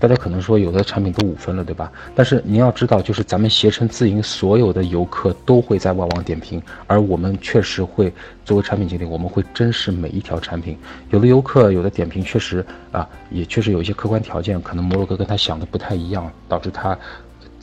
[0.00, 1.90] 大家可能说有的产品都五分了，对吧？
[2.14, 8.12] 但是您要知道，就是咱们携程自营所有的游客都会在外网点评，而我们确实会
[8.44, 10.76] 作为产品经理，我们会珍视每一条产品。
[11.10, 16.98] 有的游客有的点评确实啊，也确实有一些客观条件，可能摩洛哥跟他想的不太一样，导致他。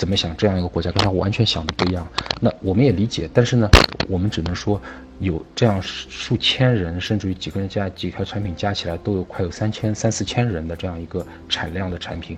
[0.01, 0.35] 怎么想？
[0.35, 2.07] 这样一个国家跟他完全想的不一样，
[2.39, 3.29] 那我们也理解。
[3.31, 3.69] 但是呢，
[4.09, 4.81] 我们只能说，
[5.19, 12.35] 有这样数千人，甚至于几个人加几条产品加起来，都有快有三千三四千人的这样一个产量的产品，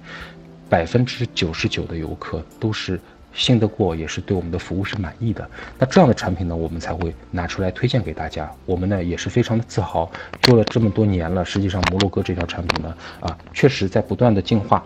[0.69, 2.99] 百分之九十九的游客都是
[3.33, 5.49] 信得过，也是对我们的服务是满意的。
[5.79, 8.51] 那这样的产品呢，我们才会拿出来推荐给大家。
[8.65, 10.11] 我们呢也是非常的自豪，
[10.41, 11.45] 做了这么多年了。
[11.45, 14.85] 实际上，摩洛哥这条产品呢，啊，确实在不断的进化。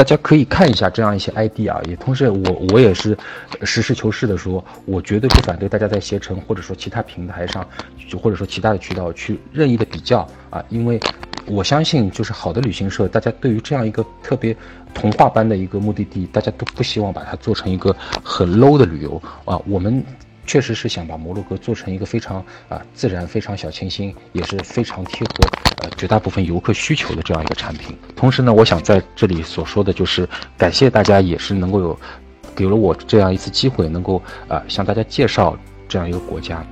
[0.00, 3.14] 大家可以看一下这样一些 ID 啊，也同时我我也是
[3.64, 7.68] 实事求是的说，我绝对不反对大家在携程或者说其他平台上，
[8.08, 10.98] 就或者说其他的渠道去任意的比较啊，因为
[11.44, 14.56] 我相信就是好的旅行社，大家对于这样一个特别
[14.94, 17.94] 童话般的一个目的地，大家都不希望把它做成一个
[18.24, 20.02] 很 low 的旅游啊，我们。
[20.50, 27.96] 确实是想把摩洛哥做成一个非常啊自然、非常小清新，也是非常贴合呃绝大部分游客需求的这样一个产品。
[28.16, 30.28] 同时呢，我想在这里所说的就是
[30.58, 32.00] 感谢大家，也是能够有
[32.56, 36.66] 给了我这样一次机会，能够啊向大家介绍这样一个国家。